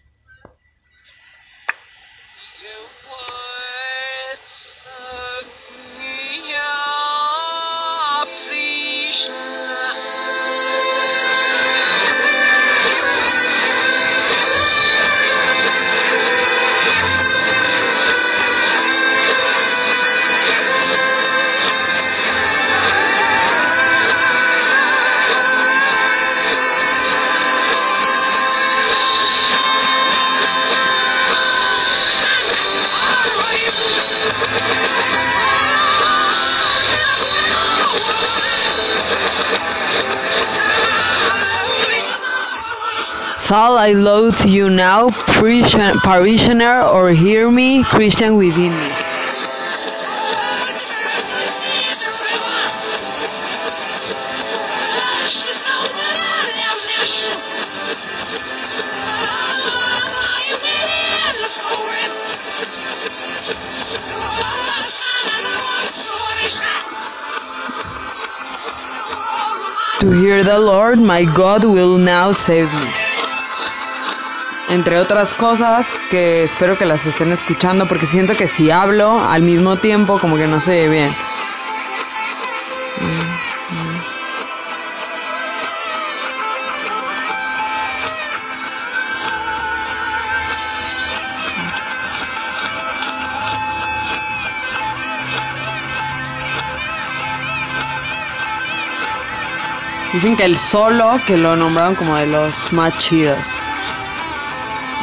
Saul, 43.50 43.80
I 43.80 43.94
loathe 43.94 44.46
you 44.46 44.70
now, 44.70 45.10
parishioner, 45.10 46.84
or 46.84 47.10
hear 47.10 47.50
me, 47.50 47.84
Christian 47.84 48.36
within 48.36 48.70
me. 48.70 48.92
To 70.02 70.12
hear 70.22 70.44
the 70.44 70.60
Lord, 70.60 71.00
my 71.00 71.26
God 71.36 71.64
will 71.64 71.98
now 71.98 72.32
save 72.32 72.72
me. 72.72 72.99
Entre 74.70 75.00
otras 75.00 75.34
cosas 75.34 75.88
que 76.12 76.44
espero 76.44 76.78
que 76.78 76.86
las 76.86 77.04
estén 77.06 77.32
escuchando 77.32 77.88
porque 77.88 78.06
siento 78.06 78.38
que 78.38 78.48
si 78.48 78.70
hablo 78.70 79.20
al 79.20 79.42
mismo 79.42 79.78
tiempo 79.78 80.20
como 80.20 80.38
que 80.38 80.46
no 80.46 80.62
se 80.62 80.72
ve 80.72 80.90
bien. 80.90 81.12
Dicen 100.14 100.36
que 100.36 100.44
el 100.44 100.60
solo, 100.60 101.20
que 101.26 101.38
lo 101.38 101.56
nombraron 101.56 101.96
como 101.96 102.16
de 102.18 102.28
los 102.28 102.74
más 102.74 102.98
chidos. 103.00 103.64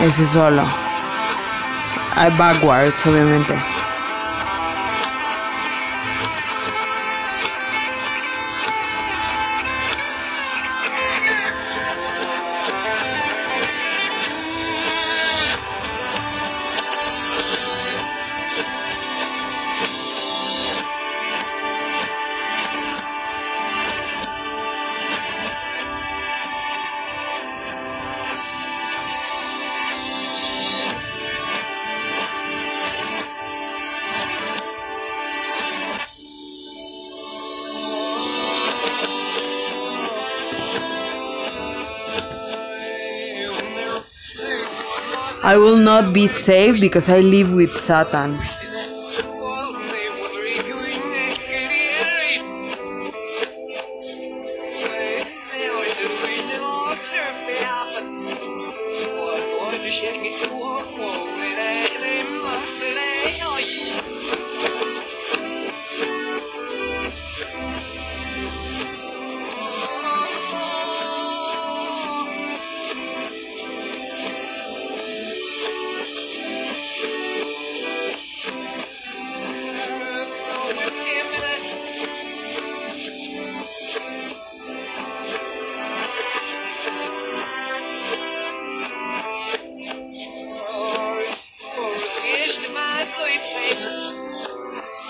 Ese 0.01 0.27
solo. 0.27 0.63
Hay 2.17 2.31
backwards, 2.37 3.07
obviamente. 3.07 3.55
I 45.57 45.59
will 45.59 45.79
not 45.79 46.13
be 46.13 46.27
saved 46.27 46.83
because 46.83 47.09
I 47.09 47.21
live 47.21 47.51
with 47.51 47.71
Satan. 47.75 48.37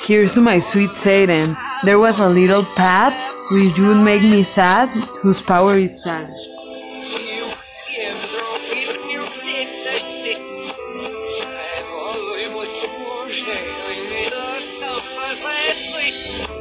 Here's 0.06 0.34
to 0.34 0.40
my 0.40 0.60
sweet 0.60 0.94
Satan. 0.94 1.56
There 1.82 1.98
was 1.98 2.20
a 2.20 2.28
little 2.28 2.62
path 2.62 3.16
which 3.50 3.76
would 3.80 4.04
make 4.04 4.22
me 4.22 4.44
sad, 4.44 4.88
whose 5.18 5.42
power 5.42 5.76
is 5.76 6.00
sad. 6.04 6.30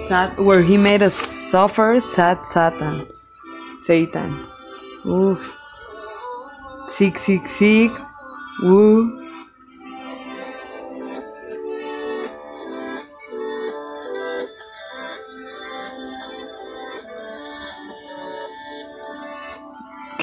Sad, 0.08 0.40
where 0.40 0.64
he 0.64 0.78
made 0.78 1.04
us 1.04 1.14
suffer, 1.14 2.00
sad 2.00 2.42
Satan. 2.42 3.06
Satan. 3.76 4.42
Oof. 5.06 5.56
666. 6.88 8.12
Woo. 8.64 9.25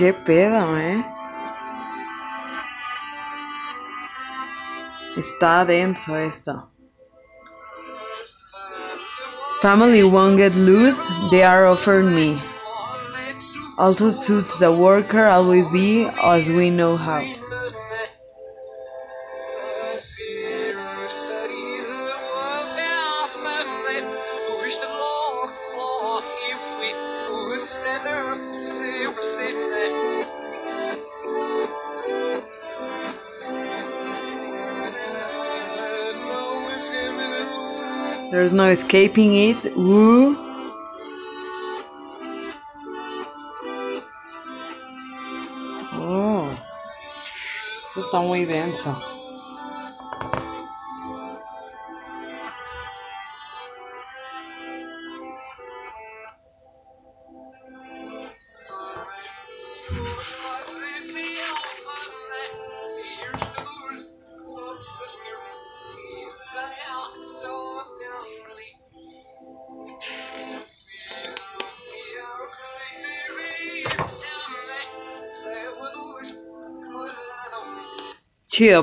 Qué 0.03 0.13
pedo, 0.13 0.77
¿eh? 0.79 1.01
Está 5.17 5.65
denso 5.65 6.17
esto. 6.17 6.71
Family 9.61 10.03
won't 10.03 10.39
get 10.39 10.57
loose, 10.57 11.07
they 11.31 11.45
are 11.45 11.69
offered 11.69 12.05
me. 12.05 12.37
Also 13.79 14.11
suits 14.11 14.59
the 14.59 14.73
worker 14.73 15.29
always 15.29 15.69
be 15.69 16.09
as 16.21 16.51
we 16.51 16.69
know 16.69 16.97
how. 16.97 17.23
There's 38.53 38.59
no 38.67 38.71
escaping 38.71 39.35
it. 39.35 39.75
Woo. 39.75 40.37
Oh. 45.95 46.51
Eso 47.89 48.01
está 48.01 48.21
muy 48.21 48.45
denso. 48.45 49.12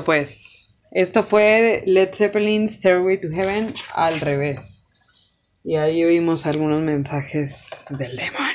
Pues. 0.04 0.68
Esto 0.90 1.22
fue 1.22 1.82
Led 1.86 2.12
Zeppelin 2.12 2.68
Stairway 2.68 3.18
to 3.18 3.28
Heaven 3.30 3.72
al 3.94 4.20
revés. 4.20 4.86
Y 5.64 5.76
ahí 5.76 6.04
oímos 6.04 6.44
algunos 6.44 6.82
mensajes 6.82 7.86
del 7.88 8.14
demonio. 8.16 8.52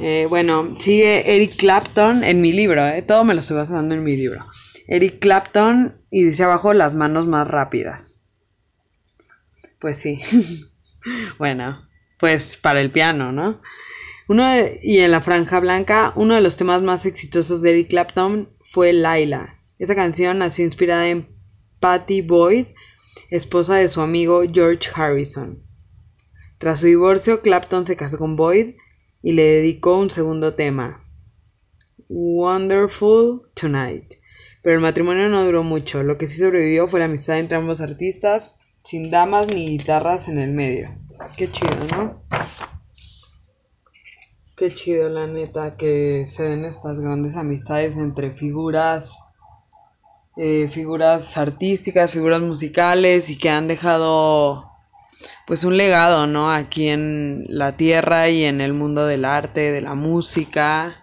Eh, 0.00 0.26
bueno, 0.28 0.76
sigue 0.78 1.34
Eric 1.34 1.56
Clapton 1.56 2.22
en 2.22 2.42
mi 2.42 2.52
libro, 2.52 2.86
eh, 2.86 3.00
todo 3.00 3.24
me 3.24 3.32
lo 3.32 3.40
estoy 3.40 3.56
basando 3.56 3.94
en 3.94 4.04
mi 4.04 4.16
libro. 4.16 4.44
Eric 4.88 5.20
Clapton 5.20 6.02
y 6.10 6.24
dice 6.24 6.44
abajo 6.44 6.74
las 6.74 6.94
manos 6.94 7.26
más 7.26 7.48
rápidas. 7.48 8.20
Pues 9.80 9.96
sí. 9.96 10.20
bueno, 11.38 11.88
pues 12.20 12.58
para 12.58 12.82
el 12.82 12.90
piano, 12.90 13.32
¿no? 13.32 13.62
Uno 14.28 14.44
y 14.82 14.98
en 14.98 15.10
la 15.10 15.22
franja 15.22 15.60
blanca, 15.60 16.12
uno 16.14 16.34
de 16.34 16.42
los 16.42 16.58
temas 16.58 16.82
más 16.82 17.06
exitosos 17.06 17.62
de 17.62 17.70
Eric 17.70 17.88
Clapton 17.88 18.50
fue 18.62 18.92
Laila. 18.92 19.57
Esta 19.78 19.94
canción 19.94 20.38
nació 20.38 20.64
inspirada 20.64 21.08
en 21.08 21.28
Patty 21.78 22.22
Boyd, 22.22 22.66
esposa 23.30 23.76
de 23.76 23.86
su 23.86 24.00
amigo 24.00 24.42
George 24.52 24.90
Harrison. 24.92 25.62
Tras 26.58 26.80
su 26.80 26.86
divorcio, 26.86 27.42
Clapton 27.42 27.86
se 27.86 27.96
casó 27.96 28.18
con 28.18 28.34
Boyd 28.34 28.74
y 29.22 29.32
le 29.32 29.44
dedicó 29.44 29.96
un 29.96 30.10
segundo 30.10 30.54
tema, 30.54 31.08
Wonderful 32.08 33.52
Tonight. 33.54 34.14
Pero 34.64 34.74
el 34.74 34.82
matrimonio 34.82 35.28
no 35.28 35.44
duró 35.44 35.62
mucho, 35.62 36.02
lo 36.02 36.18
que 36.18 36.26
sí 36.26 36.38
sobrevivió 36.38 36.88
fue 36.88 36.98
la 36.98 37.06
amistad 37.06 37.38
entre 37.38 37.58
ambos 37.58 37.80
artistas, 37.80 38.58
sin 38.82 39.12
damas 39.12 39.46
ni 39.46 39.68
guitarras 39.68 40.26
en 40.26 40.40
el 40.40 40.50
medio. 40.50 40.88
Qué 41.36 41.48
chido, 41.52 41.76
¿no? 41.92 42.24
Qué 44.56 44.74
chido, 44.74 45.08
la 45.08 45.28
neta, 45.28 45.76
que 45.76 46.26
se 46.26 46.42
den 46.42 46.64
estas 46.64 46.98
grandes 47.00 47.36
amistades 47.36 47.96
entre 47.96 48.32
figuras, 48.32 49.12
eh, 50.40 50.68
figuras 50.70 51.36
artísticas, 51.36 52.12
figuras 52.12 52.40
musicales 52.40 53.28
y 53.28 53.36
que 53.36 53.50
han 53.50 53.66
dejado 53.66 54.70
pues 55.48 55.64
un 55.64 55.76
legado, 55.76 56.28
¿no? 56.28 56.52
Aquí 56.52 56.88
en 56.88 57.44
la 57.48 57.72
tierra 57.72 58.28
y 58.28 58.44
en 58.44 58.60
el 58.60 58.72
mundo 58.72 59.04
del 59.04 59.24
arte, 59.24 59.72
de 59.72 59.80
la 59.80 59.94
música, 59.94 60.94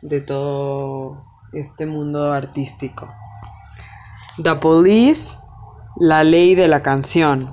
de 0.00 0.20
todo 0.20 1.24
este 1.52 1.86
mundo 1.86 2.32
artístico. 2.32 3.08
The 4.42 4.56
Police, 4.56 5.36
la 6.00 6.24
ley 6.24 6.56
de 6.56 6.66
la 6.66 6.82
canción, 6.82 7.48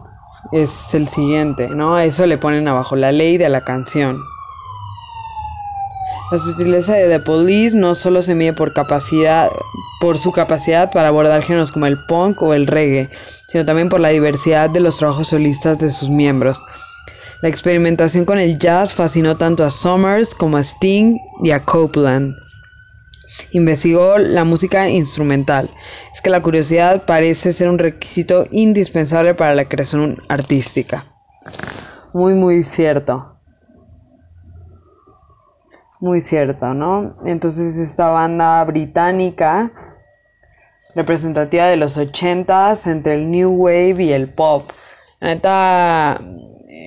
es 0.52 0.96
el 0.96 1.08
siguiente, 1.08 1.68
¿no? 1.70 2.00
Eso 2.00 2.26
le 2.26 2.40
ponen 2.40 2.68
abajo, 2.68 2.96
la 2.96 3.12
ley 3.12 3.38
de 3.38 3.50
la 3.50 3.64
canción. 3.64 4.20
La 6.32 6.40
sutileza 6.40 6.94
de 6.94 7.08
The 7.08 7.20
Police 7.20 7.78
no 7.78 7.94
solo 7.94 8.24
se 8.24 8.34
mide 8.34 8.54
por 8.54 8.74
capacidad, 8.74 9.52
por 10.00 10.18
su 10.18 10.32
capacidad 10.32 10.92
para 10.92 11.10
abordar 11.10 11.44
géneros 11.44 11.72
como 11.72 11.86
el 11.86 12.04
punk 12.06 12.42
o 12.42 12.54
el 12.54 12.68
reggae, 12.68 13.10
sino 13.48 13.66
también 13.66 13.90
por 13.90 14.00
la 14.00 14.10
diversidad 14.10 14.70
de 14.70 14.80
los 14.80 14.98
trabajos 14.98 15.30
solistas 15.30 15.78
de 15.80 15.92
sus 15.92 16.10
miembros. 16.10 16.62
La 17.42 17.50
experimentación 17.50 18.26
con 18.26 18.38
el 18.38 18.60
jazz 18.60 18.94
fascinó 18.94 19.38
tanto 19.38 19.64
a 19.64 19.72
Summers 19.72 20.36
como 20.36 20.58
a 20.58 20.62
Sting 20.62 21.18
y 21.42 21.52
a 21.52 21.64
Copeland. 21.64 22.36
Investigó 23.52 24.18
la 24.18 24.44
música 24.44 24.90
instrumental. 24.90 25.70
Es 26.14 26.22
que 26.22 26.30
la 26.30 26.42
curiosidad 26.42 27.06
parece 27.06 27.54
ser 27.54 27.70
un 27.70 27.80
requisito 27.80 28.46
indispensable 28.52 29.36
para 29.36 29.56
la 29.56 29.66
creación 29.66 30.18
artística. 30.28 31.06
Muy, 32.14 32.34
muy 32.34 32.64
cierto. 32.64 33.24
Muy 36.02 36.22
cierto, 36.22 36.74
¿no? 36.74 37.16
Entonces 37.26 37.78
esta 37.78 38.10
banda 38.10 38.64
británica, 38.64 39.72
representativa 40.96 41.66
de 41.68 41.78
los 41.78 41.98
80s, 41.98 42.90
entre 42.90 43.16
el 43.16 43.30
New 43.30 43.52
Wave 43.52 44.04
y 44.04 44.12
el 44.12 44.28
pop. 44.28 44.70
Neta, 45.22 46.20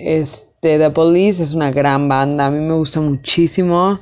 este, 0.05 0.79
The 0.79 0.91
Police 0.91 1.43
es 1.43 1.55
una 1.55 1.71
gran 1.71 2.09
banda, 2.09 2.47
a 2.47 2.51
mí 2.51 2.61
me 2.61 2.75
gusta 2.75 3.01
muchísimo. 3.01 4.01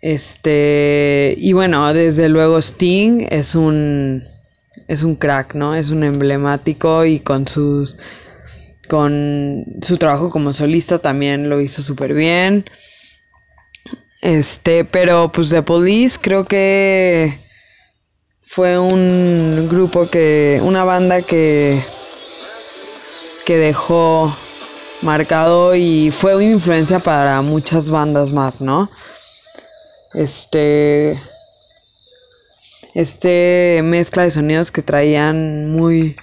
Este, 0.00 1.34
y 1.36 1.52
bueno, 1.52 1.92
desde 1.92 2.28
luego 2.28 2.58
Sting 2.58 3.26
es 3.30 3.54
un 3.54 4.22
es 4.86 5.02
un 5.02 5.16
crack, 5.16 5.54
¿no? 5.54 5.74
Es 5.74 5.90
un 5.90 6.04
emblemático 6.04 7.04
y 7.04 7.20
con 7.20 7.46
sus 7.46 7.96
con 8.88 9.66
su 9.82 9.98
trabajo 9.98 10.30
como 10.30 10.52
solista 10.52 10.98
también 10.98 11.50
lo 11.50 11.60
hizo 11.60 11.82
súper 11.82 12.14
bien. 12.14 12.64
Este, 14.22 14.84
pero 14.84 15.30
pues 15.32 15.50
The 15.50 15.62
Police 15.62 16.18
creo 16.20 16.44
que 16.44 17.36
fue 18.48 18.78
un 18.78 19.68
grupo 19.68 20.08
que, 20.08 20.58
una 20.64 20.82
banda 20.82 21.20
que, 21.20 21.80
que 23.44 23.58
dejó 23.58 24.34
marcado 25.02 25.74
y 25.74 26.10
fue 26.10 26.34
una 26.34 26.46
influencia 26.46 26.98
para 26.98 27.42
muchas 27.42 27.90
bandas 27.90 28.32
más, 28.32 28.62
¿no? 28.62 28.88
Este, 30.14 31.20
este 32.94 33.82
mezcla 33.84 34.22
de 34.22 34.30
sonidos 34.30 34.72
que 34.72 34.80
traían 34.80 35.70
muy, 35.70 36.16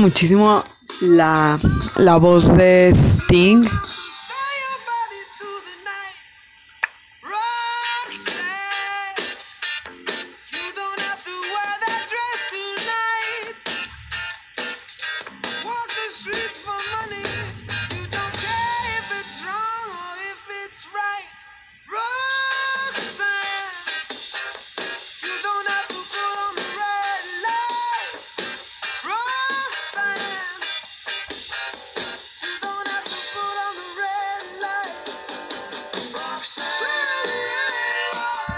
muchísimo 0.00 0.64
la, 1.02 1.58
la 1.96 2.16
voz 2.16 2.56
de 2.56 2.90
Sting. 2.92 3.62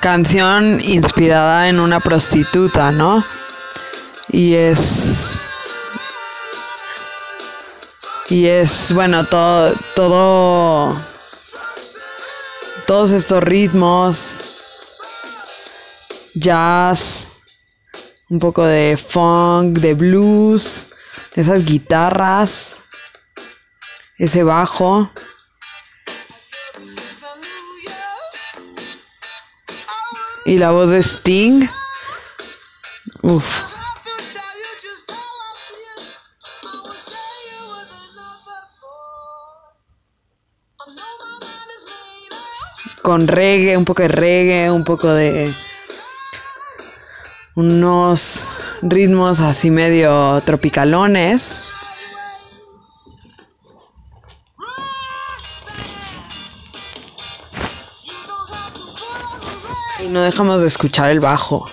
Canción 0.02 0.80
inspirada 0.80 1.68
en 1.68 1.78
una 1.78 2.00
prostituta, 2.00 2.90
¿no? 2.90 3.22
Y 4.28 4.54
es 4.54 5.40
y 8.28 8.46
es 8.46 8.92
bueno 8.94 9.24
todo 9.24 9.72
todo 9.94 10.92
todos 12.86 13.12
estos 13.12 13.44
ritmos 13.44 14.42
jazz 16.34 17.28
un 18.28 18.40
poco 18.40 18.64
de 18.64 18.96
funk 18.96 19.78
de 19.78 19.94
blues 19.94 20.88
esas 21.36 21.64
guitarras 21.64 22.78
ese 24.18 24.42
bajo 24.42 25.08
Y 30.52 30.58
la 30.58 30.70
voz 30.70 30.90
de 30.90 31.02
Sting. 31.02 31.66
Uf. 33.22 33.64
Con 43.00 43.26
reggae, 43.26 43.78
un 43.78 43.86
poco 43.86 44.02
de 44.02 44.08
reggae, 44.08 44.70
un 44.70 44.84
poco 44.84 45.08
de 45.08 45.50
unos 47.54 48.58
ritmos 48.82 49.40
así 49.40 49.70
medio 49.70 50.38
tropicalones. 50.44 51.71
No 60.12 60.22
dejamos 60.22 60.60
de 60.60 60.66
escuchar 60.66 61.10
el 61.10 61.20
bajo. 61.20 61.66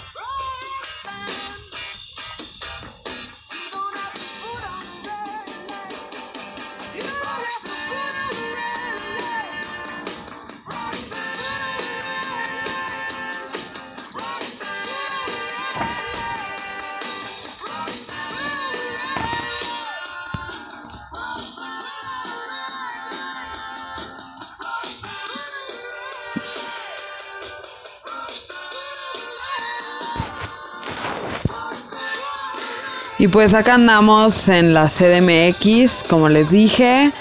Y 33.20 33.28
pues 33.28 33.53
acá 33.53 33.74
andamos 33.74 34.47
en 34.47 34.74
la 34.74 34.88
CDMX, 34.88 36.05
como 36.07 36.30
les 36.30 36.49
dije. 36.49 37.11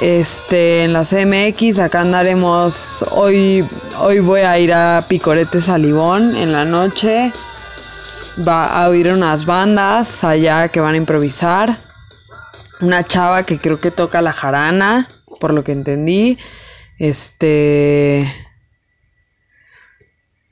Este, 0.00 0.84
en 0.84 0.92
la 0.92 1.04
CMX, 1.04 1.80
acá 1.80 2.02
andaremos. 2.02 3.04
Hoy, 3.10 3.64
hoy 3.98 4.20
voy 4.20 4.42
a 4.42 4.56
ir 4.60 4.72
a 4.72 5.04
Picorete 5.08 5.60
Salivón 5.60 6.36
en 6.36 6.52
la 6.52 6.64
noche. 6.64 7.32
Va 8.46 8.66
a 8.66 8.88
oír 8.88 9.08
unas 9.08 9.46
bandas 9.46 10.22
allá 10.22 10.68
que 10.68 10.78
van 10.78 10.94
a 10.94 10.98
improvisar. 10.98 11.76
Una 12.82 13.02
chava 13.02 13.42
que 13.42 13.58
creo 13.58 13.80
que 13.80 13.90
toca 13.90 14.22
la 14.22 14.32
jarana, 14.32 15.08
por 15.40 15.52
lo 15.52 15.64
que 15.64 15.72
entendí. 15.72 16.38
Este. 17.00 18.32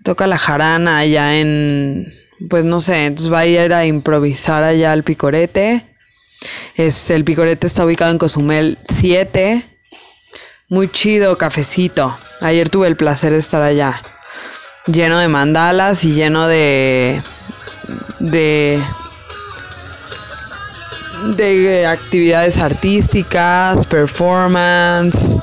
Toca 0.02 0.26
la 0.26 0.36
jarana 0.36 0.98
allá 0.98 1.38
en 1.38 2.12
pues 2.48 2.64
no 2.64 2.80
sé, 2.80 3.06
entonces 3.06 3.32
va 3.32 3.40
a 3.40 3.46
ir 3.46 3.72
a 3.72 3.86
improvisar 3.86 4.64
allá 4.64 4.92
al 4.92 5.02
Picorete. 5.02 5.84
Es, 6.76 7.10
el 7.10 7.24
Picorete 7.24 7.66
está 7.66 7.84
ubicado 7.84 8.10
en 8.10 8.18
Cozumel 8.18 8.78
7. 8.84 9.64
Muy 10.68 10.88
chido, 10.88 11.36
cafecito. 11.36 12.16
Ayer 12.40 12.68
tuve 12.70 12.88
el 12.88 12.96
placer 12.96 13.32
de 13.32 13.38
estar 13.38 13.62
allá. 13.62 14.00
Lleno 14.86 15.18
de 15.18 15.28
mandalas 15.28 16.04
y 16.04 16.12
lleno 16.14 16.46
de. 16.48 17.20
de. 18.18 18.82
de 21.36 21.86
actividades 21.86 22.58
artísticas, 22.58 23.86
performance. 23.86 25.38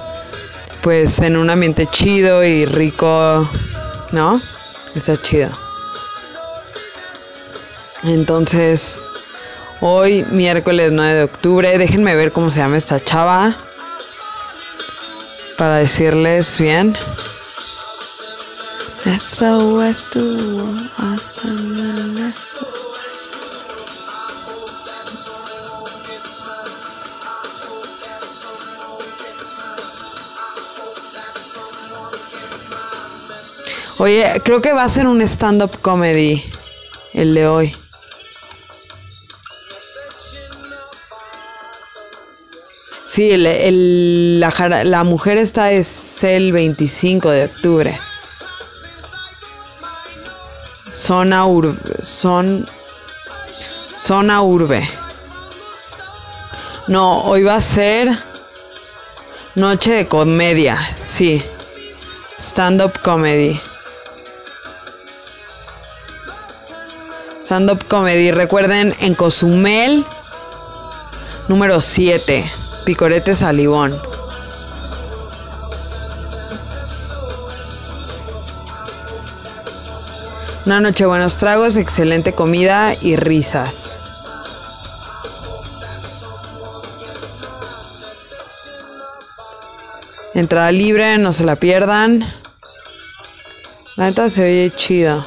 Pues 0.82 1.20
en 1.20 1.38
un 1.38 1.50
ambiente 1.50 1.88
chido 1.88 2.43
y 2.43 2.66
rico, 2.66 3.47
¿no? 4.12 4.41
Está 4.95 5.16
chido. 5.22 5.68
Entonces, 8.04 9.06
hoy, 9.82 10.26
miércoles 10.32 10.91
9 10.91 11.14
de 11.14 11.24
octubre, 11.24 11.78
déjenme 11.78 12.16
ver 12.16 12.32
cómo 12.32 12.50
se 12.50 12.60
llama 12.60 12.78
esta 12.78 13.04
chava. 13.04 13.56
Para 15.58 15.78
decirles 15.78 16.60
bien. 16.62 16.97
Oye, 33.97 34.41
creo 34.45 34.62
que 34.62 34.72
va 34.72 34.84
a 34.86 34.88
ser 34.88 35.08
un 35.08 35.22
stand-up 35.22 35.82
comedy 35.82 36.41
el 37.14 37.34
de 37.34 37.47
hoy. 37.47 37.76
Sí, 43.10 43.36
la, 43.38 45.03
mujer 45.03 45.39
esta 45.39 45.72
es 45.72 46.24
el 46.24 46.53
25 46.53 47.32
de 47.32 47.45
octubre. 47.45 47.99
Zona 50.93 51.47
urbe. 51.47 52.03
Son, 52.03 52.70
zona 53.97 54.43
urbe. 54.43 54.88
No, 56.88 57.24
hoy 57.24 57.41
va 57.41 57.55
a 57.55 57.62
ser 57.62 58.16
noche 59.55 59.91
de 59.91 60.07
comedia. 60.07 60.78
Sí. 61.03 61.43
Stand-up 62.38 62.99
comedy. 63.01 63.60
Stand-up 67.41 67.88
comedy. 67.88 68.30
Recuerden 68.30 68.95
en 68.99 69.16
Cozumel, 69.16 70.05
número 71.47 71.82
7. 71.82 72.59
Picorete 72.86 73.34
Salivón. 73.34 73.99
Una 80.65 80.80
noche 80.80 81.05
buenos 81.05 81.38
tragos, 81.38 81.77
excelente 81.77 82.34
comida 82.34 82.93
y 83.01 83.15
risas. 83.15 83.97
Entrada 90.34 90.71
libre, 90.71 91.17
no 91.17 91.34
se 91.34 91.43
la 91.43 91.55
pierdan. 91.55 92.23
La 93.95 94.05
neta 94.05 94.30
se 94.30 94.43
oye 94.43 94.71
chido. 94.75 95.25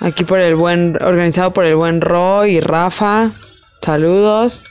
Aquí 0.00 0.24
por 0.24 0.40
el 0.40 0.56
buen, 0.56 0.98
organizado 1.00 1.52
por 1.52 1.64
el 1.64 1.76
buen 1.76 2.00
Ro 2.00 2.44
y 2.44 2.60
Rafa. 2.60 3.30
Saludos. 3.80 4.64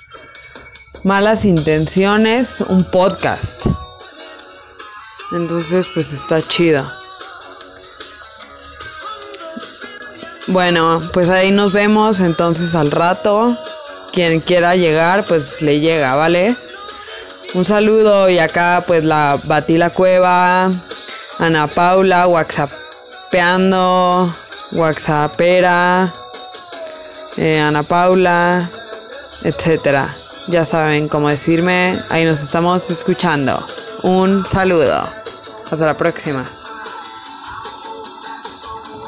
Malas 1.03 1.45
Intenciones, 1.45 2.61
un 2.61 2.83
podcast. 2.83 3.65
Entonces, 5.31 5.87
pues 5.95 6.13
está 6.13 6.43
chido. 6.43 6.87
Bueno, 10.47 11.01
pues 11.11 11.29
ahí 11.29 11.51
nos 11.51 11.73
vemos 11.73 12.19
entonces 12.19 12.75
al 12.75 12.91
rato. 12.91 13.57
Quien 14.13 14.41
quiera 14.41 14.75
llegar, 14.75 15.23
pues 15.23 15.63
le 15.63 15.79
llega, 15.79 16.15
¿vale? 16.15 16.55
Un 17.55 17.65
saludo 17.65 18.29
y 18.29 18.37
acá 18.37 18.83
pues 18.85 19.03
la 19.03 19.39
Batí 19.45 19.79
Cueva, 19.95 20.69
Ana 21.39 21.65
Paula, 21.65 22.27
Whatsappeando, 22.27 24.31
Whatsappera, 24.73 26.13
eh, 27.37 27.59
Ana 27.59 27.81
Paula, 27.81 28.69
etcétera. 29.43 30.07
Ya 30.51 30.65
saben 30.65 31.07
cómo 31.07 31.29
decirme. 31.29 32.03
Ahí 32.09 32.25
nos 32.25 32.43
estamos 32.43 32.89
escuchando. 32.89 33.57
Un 34.03 34.45
saludo. 34.45 35.07
Hasta 35.71 35.85
la 35.85 35.93
próxima. 35.95 36.43